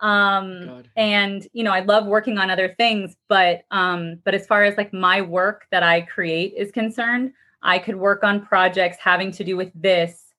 [0.00, 0.88] Um God.
[0.96, 4.76] and you know, I love working on other things, but um but as far as
[4.76, 9.44] like my work that I create is concerned, I could work on projects having to
[9.44, 10.32] do with this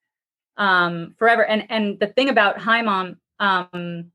[0.57, 1.45] um forever.
[1.45, 4.11] And and the thing about Hi Mom um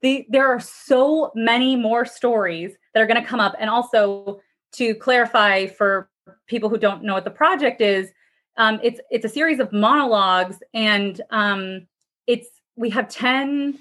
[0.00, 4.40] the there are so many more stories that are going to come up and also
[4.72, 6.08] to clarify for
[6.48, 8.10] people who don't know what the project is
[8.56, 11.86] um, it's it's a series of monologues and um,
[12.26, 13.78] it's we have 10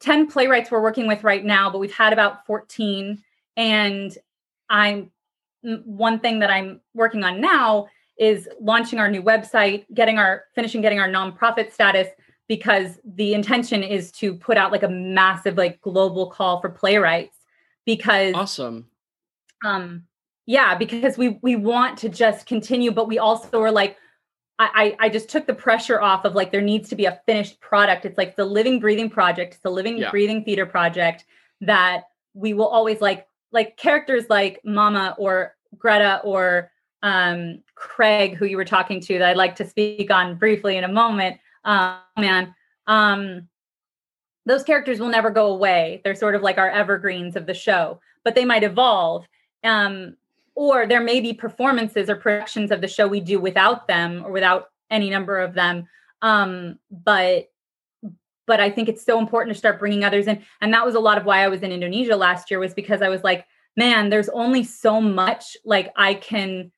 [0.00, 3.22] 10 playwrights we're working with right now but we've had about 14
[3.56, 4.18] and
[4.68, 5.10] i'm
[5.84, 7.88] one thing that i'm working on now
[8.18, 12.08] is launching our new website getting our finishing getting our nonprofit status
[12.48, 17.38] because the intention is to put out like a massive like global call for playwrights
[17.84, 18.88] because awesome.
[19.64, 20.04] Um,
[20.46, 23.96] yeah, because we we want to just continue, but we also are like,
[24.58, 27.60] I, I just took the pressure off of like there needs to be a finished
[27.60, 28.06] product.
[28.06, 29.54] It's like the living, breathing project.
[29.54, 30.10] It's the living, yeah.
[30.10, 31.24] breathing theater project
[31.60, 36.70] that we will always like like characters like Mama or Greta or
[37.02, 40.84] um, Craig, who you were talking to, that I'd like to speak on briefly in
[40.84, 41.38] a moment.
[41.64, 42.54] Um, man,
[42.86, 43.48] um,
[44.46, 46.00] those characters will never go away.
[46.04, 49.26] They're sort of like our evergreens of the show, but they might evolve.
[49.64, 50.16] Um,
[50.56, 54.32] or there may be performances or productions of the show we do without them or
[54.32, 55.86] without any number of them.
[56.22, 57.50] Um, but
[58.46, 60.40] but I think it's so important to start bringing others in.
[60.60, 63.02] And that was a lot of why I was in Indonesia last year was because
[63.02, 63.44] I was like,
[63.76, 66.70] man, there's only so much like I can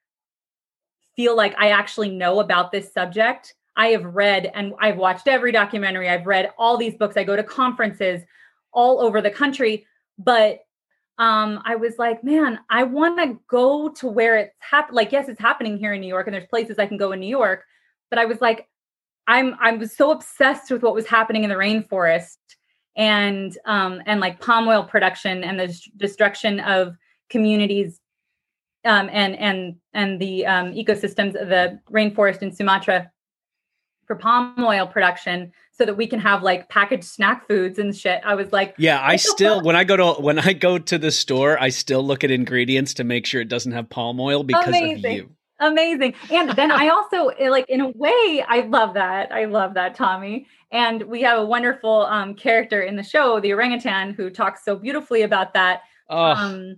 [1.15, 3.55] feel like I actually know about this subject.
[3.77, 7.37] I have read and I've watched every documentary, I've read all these books, I go
[7.37, 8.23] to conferences
[8.73, 9.87] all over the country,
[10.19, 10.61] but
[11.19, 14.97] um, I was like, man, I want to go to where it's happening.
[14.97, 17.21] Like, yes, it's happening here in New York, and there's places I can go in
[17.21, 17.65] New York.
[18.09, 18.69] But I was like,
[19.27, 22.37] I'm I was so obsessed with what was happening in the rainforest
[22.97, 26.97] and um, and like palm oil production and the destruction of
[27.29, 28.01] communities
[28.85, 33.11] um, and and and the um, ecosystems of the rainforest in Sumatra
[34.07, 38.21] for palm oil production so that we can have like packaged snack foods and shit.
[38.25, 41.13] I was like, yeah, I still when I go to when I go to the
[41.13, 44.69] store, I still look at ingredients to make sure it doesn't have palm oil because
[44.69, 45.07] Amazing.
[45.07, 45.31] of you.
[45.61, 46.15] Amazing.
[46.31, 49.33] And then I also eh, like in a way, I love that.
[49.33, 50.47] I love that, Tommy.
[50.71, 54.77] And we have a wonderful um, character in the show, the orangutan, who talks so
[54.77, 55.83] beautifully about that.
[56.11, 56.33] Oh.
[56.33, 56.77] Um,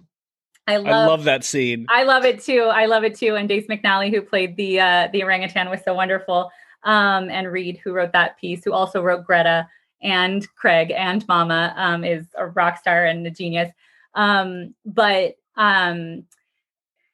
[0.66, 1.86] I love, I love that scene.
[1.88, 2.62] I love it too.
[2.72, 3.34] I love it too.
[3.34, 6.50] And Dace McNally, who played the uh, the orangutan, was so wonderful.
[6.84, 9.68] Um, and Reed, who wrote that piece, who also wrote Greta
[10.02, 13.70] and Craig and Mama, um, is a rock star and a genius.
[14.14, 16.24] Um, but um,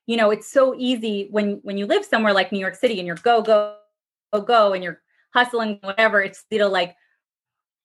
[0.07, 3.07] you know, it's so easy when when you live somewhere like New York City and
[3.07, 3.77] you're go go
[4.33, 5.03] go go and you're
[5.35, 6.23] hustling whatever.
[6.23, 6.95] It's you know like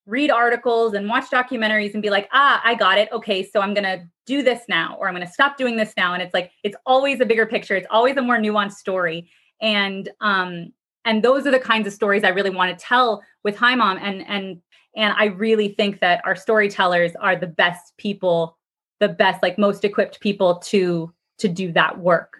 [0.05, 3.09] read articles and watch documentaries and be like, ah, I got it.
[3.11, 6.13] Okay, so I'm gonna do this now, or I'm gonna stop doing this now.
[6.13, 7.75] And it's like it's always a bigger picture.
[7.75, 9.29] It's always a more nuanced story.
[9.61, 10.73] And um,
[11.05, 13.97] and those are the kinds of stories I really want to tell with Hi Mom.
[14.01, 14.61] And and
[14.95, 18.57] and I really think that our storytellers are the best people,
[18.99, 22.37] the best, like most equipped people to to do that work.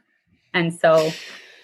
[0.54, 1.12] And so,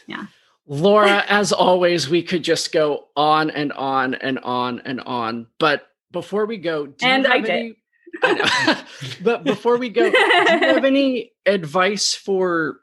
[0.08, 0.26] yeah.
[0.66, 5.48] Laura, as always, we could just go on and on and on and on.
[5.60, 7.76] But before we go, and I did.
[8.24, 8.84] I
[9.22, 12.80] but before we go, do you have any advice for,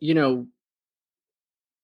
[0.00, 0.46] you know,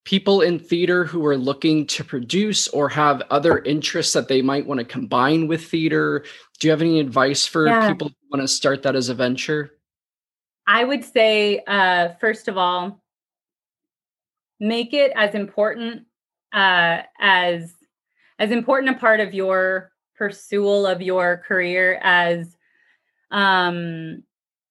[0.04, 4.66] people in theater who are looking to produce or have other interests that they might
[4.66, 6.24] want to combine with theater?
[6.58, 7.88] Do you have any advice for yeah.
[7.88, 9.72] people who want to start that as a venture?
[10.66, 13.02] I would say, uh, first of all,
[14.60, 16.06] make it as important
[16.52, 17.74] uh, as
[18.38, 22.56] as important a part of your pursuit of your career as
[23.30, 24.22] um,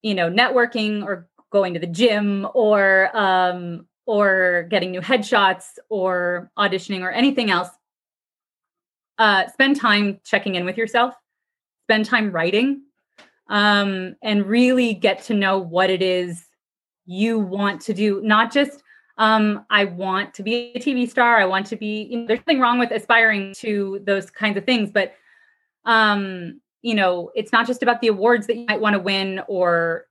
[0.02, 6.52] you know networking or going to the gym or um, or getting new headshots or
[6.58, 7.70] auditioning or anything else.
[9.18, 11.14] Uh, spend time checking in with yourself.
[11.86, 12.84] Spend time writing,
[13.50, 16.46] um, and really get to know what it is
[17.06, 18.22] you want to do.
[18.22, 18.82] Not just
[19.18, 21.38] um, I want to be a TV star.
[21.38, 24.66] I want to be, you know, there's nothing wrong with aspiring to those kinds of
[24.66, 25.14] things, but,
[25.86, 29.42] um, you know, it's not just about the awards that you might want to win
[29.48, 30.06] or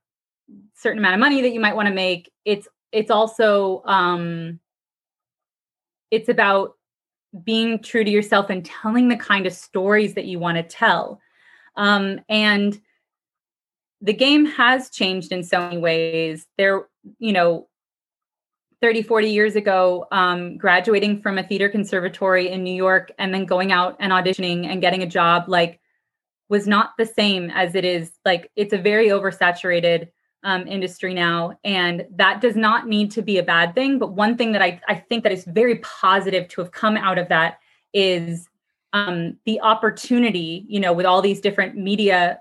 [0.75, 2.31] certain amount of money that you might want to make.
[2.45, 4.59] It's, it's also, um,
[6.11, 6.77] it's about
[7.43, 11.19] being true to yourself and telling the kind of stories that you want to tell.
[11.75, 12.79] Um, and
[13.99, 16.45] the game has changed in so many ways.
[16.57, 16.87] There,
[17.17, 17.67] you know,
[18.81, 23.45] 30, 40 years ago, um, graduating from a theater conservatory in New York and then
[23.45, 25.79] going out and auditioning and getting a job, like,
[26.49, 28.11] was not the same as it is.
[28.25, 30.09] Like, it's a very oversaturated
[30.43, 31.57] um, industry now.
[31.63, 33.99] And that does not need to be a bad thing.
[33.99, 37.17] But one thing that I, I think that is very positive to have come out
[37.17, 37.59] of that
[37.93, 38.47] is
[38.93, 42.39] um, the opportunity, you know, with all these different media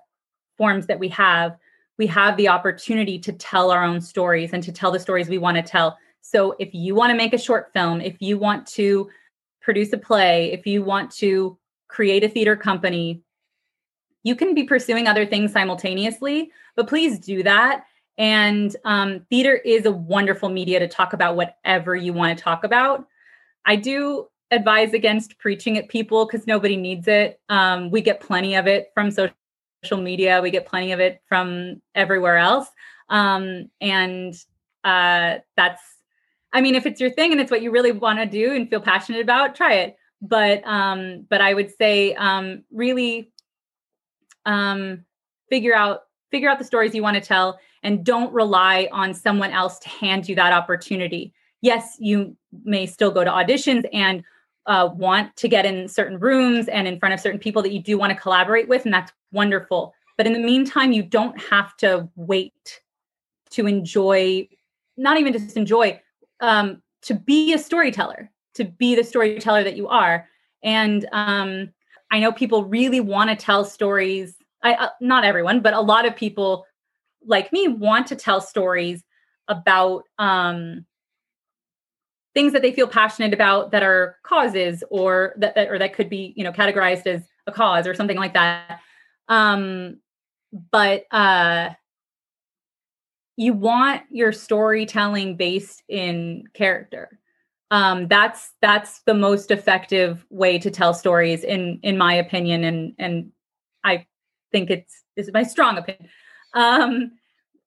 [0.59, 1.57] forms that we have,
[1.99, 5.39] we have the opportunity to tell our own stories and to tell the stories we
[5.39, 8.66] want to tell so if you want to make a short film, if you want
[8.69, 9.11] to
[9.61, 11.59] produce a play, if you want to
[11.89, 13.23] create a theater company,
[14.23, 17.85] you can be pursuing other things simultaneously, but please do that.
[18.19, 22.65] And um, theater is a wonderful media to talk about whatever you want to talk
[22.65, 23.07] about.
[23.65, 27.41] I do advise against preaching at people because nobody needs it.
[27.49, 29.33] Um, we get plenty of it from social
[29.93, 32.69] media, we get plenty of it from everywhere else.
[33.09, 34.35] Um, and
[34.85, 35.83] uh, that's,
[36.53, 38.69] I mean, if it's your thing and it's what you really want to do and
[38.69, 39.97] feel passionate about, try it.
[40.21, 43.33] But um, but I would say um, really
[44.47, 45.05] um,
[45.51, 49.51] figure out figure out the stories you want to tell and don't rely on someone
[49.51, 51.33] else to hand you that opportunity.
[51.61, 54.23] Yes, you may still go to auditions and
[54.67, 57.83] uh, want to get in certain rooms and in front of certain people that you
[57.83, 59.95] do want to collaborate with, and that's wonderful.
[60.17, 62.81] But in the meantime, you don't have to wait
[63.51, 64.49] to enjoy,
[64.97, 66.01] not even just enjoy,
[66.41, 70.29] um, to be a storyteller, to be the storyteller that you are.
[70.63, 71.71] And um,
[72.11, 74.37] I know people really want to tell stories.
[74.63, 76.67] I, uh, not everyone, but a lot of people
[77.27, 79.03] like me want to tell stories
[79.49, 80.86] about um,
[82.35, 86.09] things that they feel passionate about that are causes or that, that or that could
[86.09, 88.81] be you know categorized as a cause or something like that.
[89.28, 89.99] Um
[90.70, 91.70] but uh
[93.36, 97.19] you want your storytelling based in character.
[97.70, 102.94] Um that's that's the most effective way to tell stories in in my opinion and
[102.99, 103.32] and
[103.85, 104.07] i
[104.53, 106.09] think it's is my strong opinion
[106.55, 107.12] um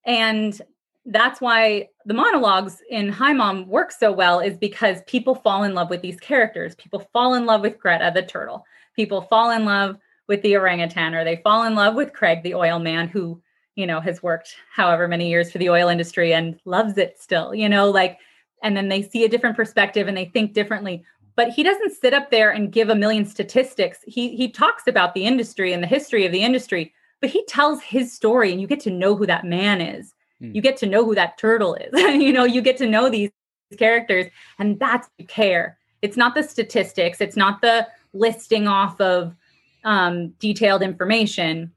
[0.06, 0.62] and
[1.06, 5.74] that's why the monologues in Hi Mom work so well is because people fall in
[5.74, 6.74] love with these characters.
[6.76, 8.66] People fall in love with Greta the turtle.
[8.96, 9.98] People fall in love
[10.28, 13.40] with the orangutan or they fall in love with Craig the oil man who,
[13.76, 17.54] you know, has worked however many years for the oil industry and loves it still,
[17.54, 18.18] you know, like
[18.64, 21.04] and then they see a different perspective and they think differently.
[21.36, 24.00] But he doesn't sit up there and give a million statistics.
[24.08, 27.82] He he talks about the industry and the history of the industry, but he tells
[27.82, 30.14] his story and you get to know who that man is.
[30.40, 30.60] You hmm.
[30.60, 31.92] get to know who that turtle is.
[32.22, 33.32] You know you get to know these
[33.78, 34.28] characters
[34.60, 35.78] and that's the care.
[36.02, 37.22] It's not the statistics.
[37.22, 39.36] It's not the listing off of
[39.84, 41.72] um, detailed information.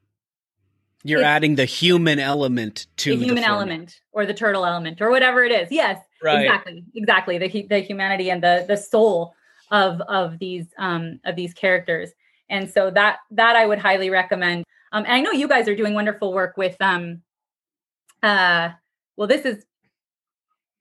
[1.05, 5.01] You're it's adding the human element to the human the element or the turtle element
[5.01, 5.69] or whatever it is.
[5.70, 6.43] Yes right.
[6.43, 6.85] exactly.
[6.94, 7.39] Exactly.
[7.39, 9.35] The, the humanity and the the soul
[9.70, 12.10] of of these um of these characters.
[12.51, 15.77] And so that that i would highly recommend um and i know you guys are
[15.77, 17.23] doing wonderful work with um
[18.23, 18.70] uh
[19.16, 19.65] well this is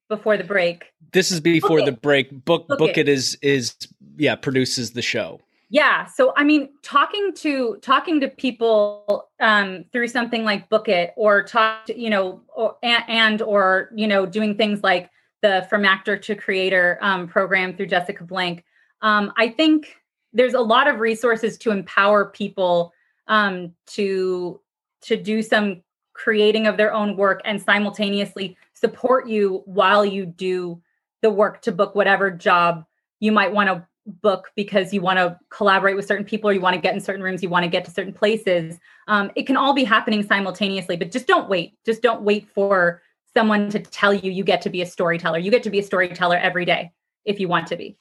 [0.10, 0.94] before the break.
[1.12, 2.46] This is before the break.
[2.46, 3.08] Book book, book it.
[3.08, 3.76] it is is
[4.18, 5.42] yeah produces the show.
[5.70, 11.14] Yeah so i mean talking to talking to people um through something like book it
[11.18, 15.10] or talk to, you know or, and, and or you know doing things like
[15.42, 18.64] the from actor to creator um, program through jessica blank
[19.02, 19.98] um, i think
[20.32, 22.94] there's a lot of resources to empower people
[23.28, 24.60] um, to
[25.04, 25.84] to do some
[26.14, 30.82] creating of their own work and simultaneously support you while you do
[31.22, 32.84] the work to book whatever job
[33.20, 33.86] you might want to
[34.22, 37.00] book because you want to collaborate with certain people or you want to get in
[37.00, 38.80] certain rooms you want to get to certain places.
[39.08, 41.74] Um, it can all be happening simultaneously but just don't wait.
[41.86, 43.02] Just don't wait for
[43.36, 45.38] someone to tell you you get to be a storyteller.
[45.38, 46.92] You get to be a storyteller every day
[47.26, 47.98] if you want to be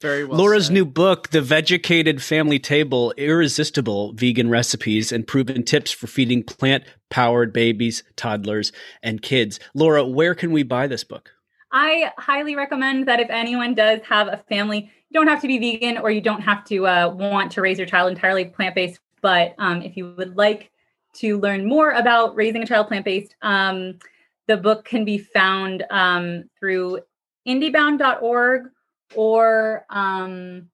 [0.00, 0.38] very well.
[0.38, 0.74] Laura's said.
[0.74, 6.84] new book, The Vegucated Family Table Irresistible Vegan Recipes and Proven Tips for Feeding Plant
[7.10, 9.58] Powered Babies, Toddlers, and Kids.
[9.74, 11.30] Laura, where can we buy this book?
[11.72, 15.58] I highly recommend that if anyone does have a family, you don't have to be
[15.58, 19.00] vegan or you don't have to uh, want to raise your child entirely plant based.
[19.22, 20.70] But um, if you would like
[21.14, 23.98] to learn more about raising a child plant based, um,
[24.46, 27.00] the book can be found um, through
[27.46, 28.70] indiebound.org
[29.14, 30.68] or um,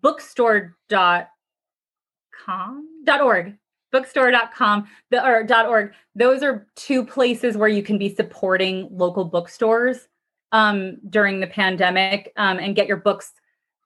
[0.00, 0.76] bookstore.com
[3.04, 3.56] dot org
[3.92, 5.92] bookstore.com the, or dot org.
[6.14, 10.08] Those are two places where you can be supporting local bookstores
[10.50, 13.32] um, during the pandemic um, and get your books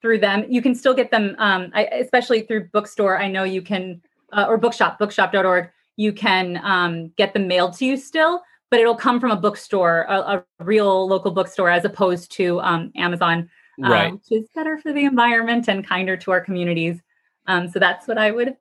[0.00, 0.44] through them.
[0.48, 3.18] You can still get them um, I, especially through bookstore.
[3.18, 4.00] I know you can
[4.32, 8.96] uh, or bookshop bookshop.org you can um, get them mailed to you still but it'll
[8.96, 13.48] come from a bookstore a, a real local bookstore as opposed to um, amazon
[13.78, 14.10] right.
[14.10, 17.00] um, which is better for the environment and kinder to our communities.
[17.46, 18.56] Um, so that's what I would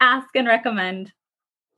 [0.00, 1.12] ask and recommend.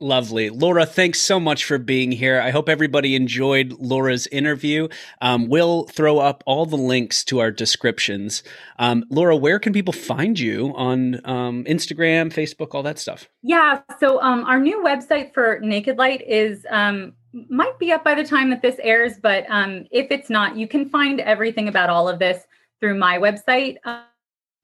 [0.02, 0.48] Lovely.
[0.48, 2.40] Laura, thanks so much for being here.
[2.40, 4.88] I hope everybody enjoyed Laura's interview.
[5.20, 8.42] Um, we'll throw up all the links to our descriptions.
[8.78, 13.28] Um, Laura, where can people find you on um, Instagram, Facebook, all that stuff?
[13.42, 13.82] Yeah.
[13.98, 17.12] So um, our new website for Naked Light is um,
[17.50, 20.66] might be up by the time that this airs, but um, if it's not, you
[20.66, 22.46] can find everything about all of this
[22.80, 24.02] through my website, uh,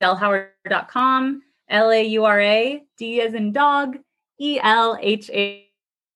[0.03, 3.97] elhauer.com, L A U R A, D as in dog,
[4.41, 5.67] E L H A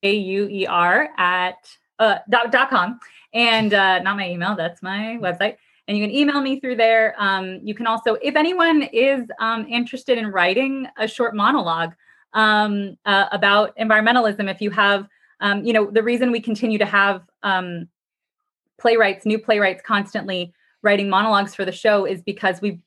[0.02, 1.68] U E R at
[1.98, 2.98] uh, dot, dot com.
[3.32, 5.56] And uh, not my email, that's my website.
[5.86, 7.14] And you can email me through there.
[7.18, 11.94] Um, you can also, if anyone is um, interested in writing a short monologue
[12.32, 15.08] um, uh, about environmentalism, if you have
[15.40, 17.88] um, you know, the reason we continue to have um,
[18.78, 20.52] playwrights, new playwrights constantly
[20.82, 22.80] writing monologues for the show is because we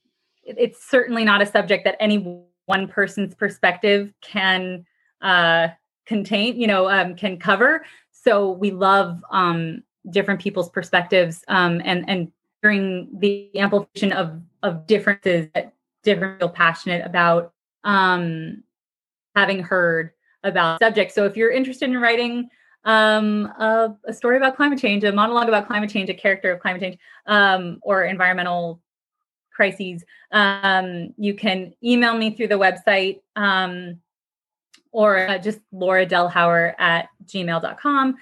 [0.44, 4.86] it's certainly not a subject that any one person's perspective can
[5.22, 5.70] uh,
[6.06, 7.86] contain, you know, um, can cover.
[8.12, 14.88] So we love um, different people's perspectives um, and and during the amplification of of
[14.88, 17.54] differences that different feel passionate about
[17.84, 18.64] um,
[19.36, 20.12] having heard
[20.44, 21.16] about subjects.
[21.16, 22.50] So if you're interested in writing
[22.86, 26.60] um, a, a, story about climate change, a monologue about climate change, a character of
[26.60, 26.98] climate change,
[27.28, 28.82] um, or environmental
[29.54, 34.00] crises, um, you can email me through the website um,
[34.92, 38.16] or uh, just Laura Delhauer at gmail.com.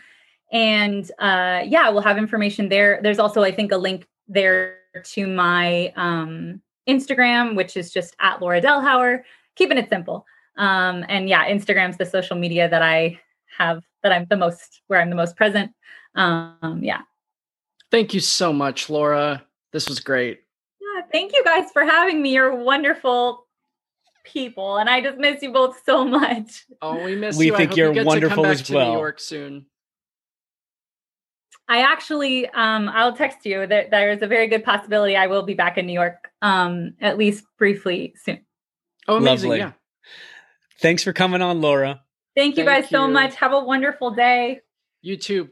[0.51, 2.99] And uh, yeah, we'll have information there.
[3.01, 8.41] There's also, I think, a link there to my um, Instagram, which is just at
[8.41, 9.23] Laura Delhauer,
[9.55, 10.25] keeping it simple.
[10.57, 13.19] Um, and yeah, Instagram's the social media that I
[13.57, 15.71] have that I'm the most where I'm the most present.
[16.15, 17.01] Um, yeah.
[17.91, 19.43] Thank you so much, Laura.
[19.73, 20.41] This was great.
[20.79, 22.33] Yeah, thank you guys for having me.
[22.33, 23.47] You're wonderful
[24.23, 26.65] people, and I just miss you both so much.
[26.81, 27.57] Oh, we miss we you.
[27.57, 28.91] think you're wonderful as well.
[28.91, 29.65] New York soon.
[31.67, 33.65] I actually, um, I'll text you.
[33.65, 36.95] There, there is a very good possibility I will be back in New York, um,
[36.99, 38.41] at least briefly soon.
[39.07, 39.49] Oh, amazing!
[39.49, 39.59] Lovely.
[39.59, 39.71] Yeah.
[40.79, 42.01] Thanks for coming on, Laura.
[42.35, 42.97] Thank you Thank guys you.
[42.97, 43.35] so much.
[43.35, 44.61] Have a wonderful day.
[45.01, 45.49] You too.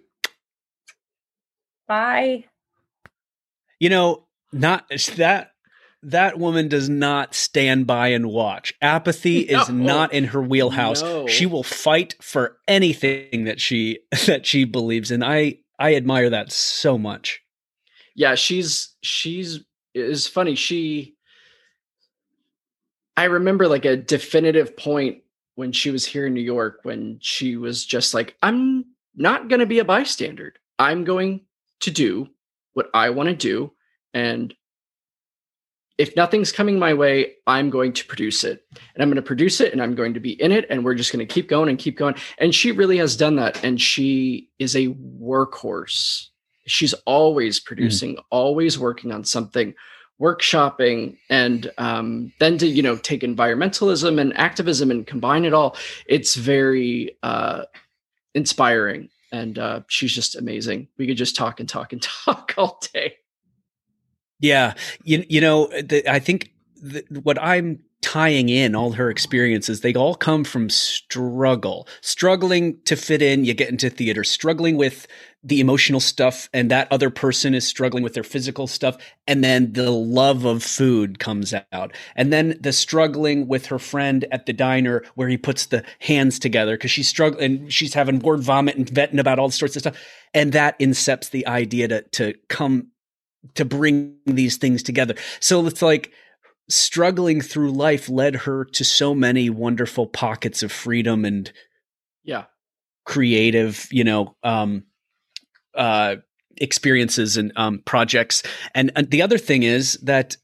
[1.88, 2.46] Bye.
[3.80, 5.52] You know, not that
[6.04, 8.74] that woman does not stand by and watch.
[8.82, 9.62] Apathy no.
[9.62, 11.02] is not in her wheelhouse.
[11.02, 11.28] No.
[11.28, 15.24] She will fight for anything that she that she believes in.
[15.24, 17.42] I I admire that so much.
[18.16, 19.62] Yeah, she's she's
[19.94, 20.56] is funny.
[20.56, 21.16] She
[23.18, 25.24] I remember like a definitive point
[25.60, 29.60] when she was here in New York when she was just like, I'm not going
[29.60, 30.54] to be a bystander.
[30.80, 31.42] I'm going
[31.82, 32.30] to do
[32.76, 33.74] what I want to do.
[34.14, 34.54] And
[35.98, 38.64] if nothing's coming my way, I'm going to produce it.
[38.94, 40.66] And I'm going to produce it and I'm going to be in it.
[40.70, 42.16] And we're just going to keep going and keep going.
[42.38, 43.62] And she really has done that.
[43.62, 46.28] And she is a workhorse.
[46.68, 47.66] She's always mm.
[47.66, 48.24] producing, mm.
[48.30, 49.76] always working on something
[50.20, 55.76] workshopping and um, then to you know take environmentalism and activism and combine it all
[56.08, 57.64] it's very uh,
[58.34, 59.10] inspiring.
[59.32, 60.88] And uh, she's just amazing.
[60.98, 63.16] We could just talk and talk and talk all day.
[64.40, 64.74] Yeah.
[65.04, 69.94] You, you know the, i think the, what i'm tying in all her experiences they
[69.94, 71.88] all come from struggle.
[72.02, 74.24] Struggling to fit in you get into theater.
[74.24, 75.06] Struggling with
[75.42, 79.72] the emotional stuff and that other person is struggling with their physical stuff and then
[79.72, 81.94] the love of food comes out.
[82.16, 86.40] And then the struggling with her friend at the diner where he puts the hands
[86.40, 89.78] together because she's struggling and she's having word vomit and vetting about all the sorts
[89.78, 89.98] of stuff.
[90.34, 92.90] And that incepts the idea to to come
[93.56, 95.16] to bring these things together.
[95.40, 96.12] So it's like
[96.68, 101.52] struggling through life led her to so many wonderful pockets of freedom and
[102.24, 102.46] yeah.
[103.06, 104.84] creative you know um
[105.76, 106.16] uh
[106.58, 108.44] experiences and um projects.
[108.76, 110.36] And, and the other thing is that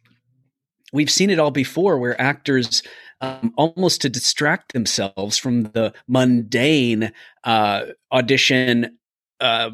[0.93, 2.81] we've seen it all before where actors
[3.21, 7.11] um, almost to distract themselves from the mundane
[7.43, 8.97] uh, audition
[9.39, 9.71] uh,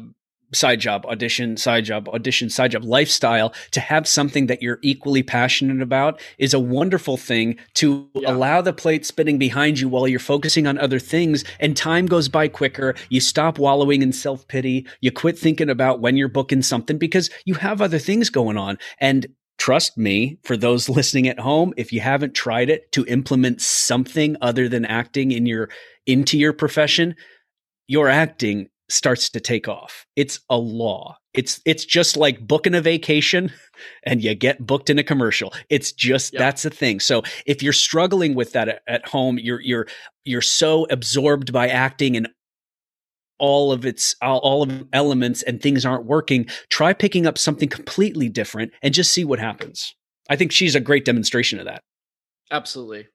[0.54, 5.22] side job, audition, side job, audition, side job lifestyle to have something that you're equally
[5.22, 8.30] passionate about is a wonderful thing to yeah.
[8.30, 12.28] allow the plate spinning behind you while you're focusing on other things and time goes
[12.28, 12.94] by quicker.
[13.08, 14.86] You stop wallowing in self pity.
[15.00, 18.78] You quit thinking about when you're booking something because you have other things going on.
[18.98, 19.26] And
[19.58, 24.36] trust me, for those listening at home, if you haven't tried it to implement something
[24.40, 25.68] other than acting in your
[26.06, 27.14] into your profession,
[27.86, 30.06] your acting starts to take off.
[30.16, 31.16] It's a law.
[31.34, 33.52] It's it's just like booking a vacation
[34.04, 35.52] and you get booked in a commercial.
[35.70, 36.40] It's just yep.
[36.40, 37.00] that's a thing.
[37.00, 39.86] So if you're struggling with that at, at home, you're you're
[40.24, 42.28] you're so absorbed by acting and
[43.38, 47.68] all of its all, all of elements and things aren't working, try picking up something
[47.68, 49.94] completely different and just see what happens.
[50.30, 51.82] I think she's a great demonstration of that.
[52.50, 53.08] Absolutely.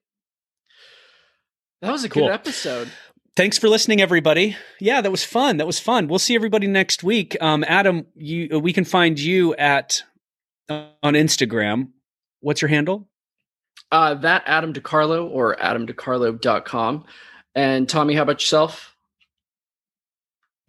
[1.80, 2.24] That was a cool.
[2.24, 2.90] good episode.
[3.38, 4.56] Thanks for listening, everybody.
[4.80, 5.58] Yeah, that was fun.
[5.58, 6.08] That was fun.
[6.08, 7.36] We'll see everybody next week.
[7.40, 10.02] Um, Adam, you uh, we can find you at
[10.68, 11.90] uh, on Instagram.
[12.40, 13.08] What's your handle?
[13.92, 17.04] Uh, that Adam DiCarlo or adamdicarlo.com.
[17.54, 18.96] And Tommy, how about yourself?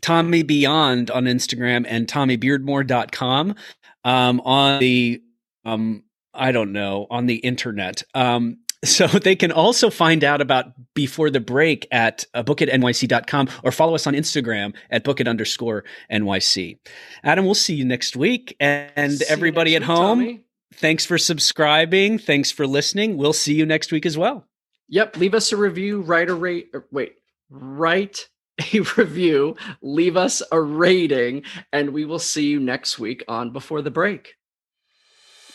[0.04, 3.56] Tommy Beyond on Instagram and TommyBeardmore.com.
[4.04, 5.24] Um, on the
[5.66, 6.04] um,
[6.36, 8.04] I don't know, on the internet.
[8.14, 13.72] Um, So they can also find out about before the break at uh, bookitnyc.com or
[13.72, 16.78] follow us on Instagram at bookit underscore NYC.
[17.24, 18.56] Adam, we'll see you next week.
[18.60, 20.42] And See everybody at week, home, Tommy.
[20.76, 22.18] thanks for subscribing.
[22.18, 23.18] Thanks for listening.
[23.18, 24.46] We'll see you next week as well.
[24.88, 25.18] Yep.
[25.18, 26.72] Leave us a review, write a rate.
[26.92, 27.16] Wait,
[27.50, 28.28] write
[28.74, 33.82] a review, leave us a rating, and we will see you next week on Before
[33.82, 34.36] the Break.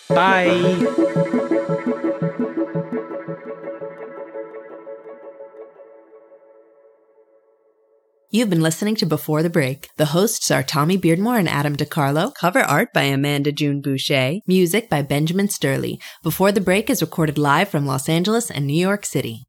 [0.09, 1.41] Bye.
[8.35, 9.91] You've been listening to Before the Break.
[9.97, 12.35] The hosts are Tommy Beardmore and Adam DiCarlo.
[12.35, 14.41] Cover art by Amanda June Boucher.
[14.49, 16.01] Music by Benjamin Sturley.
[16.25, 19.45] Before the Break is recorded live from Los Angeles and New York City.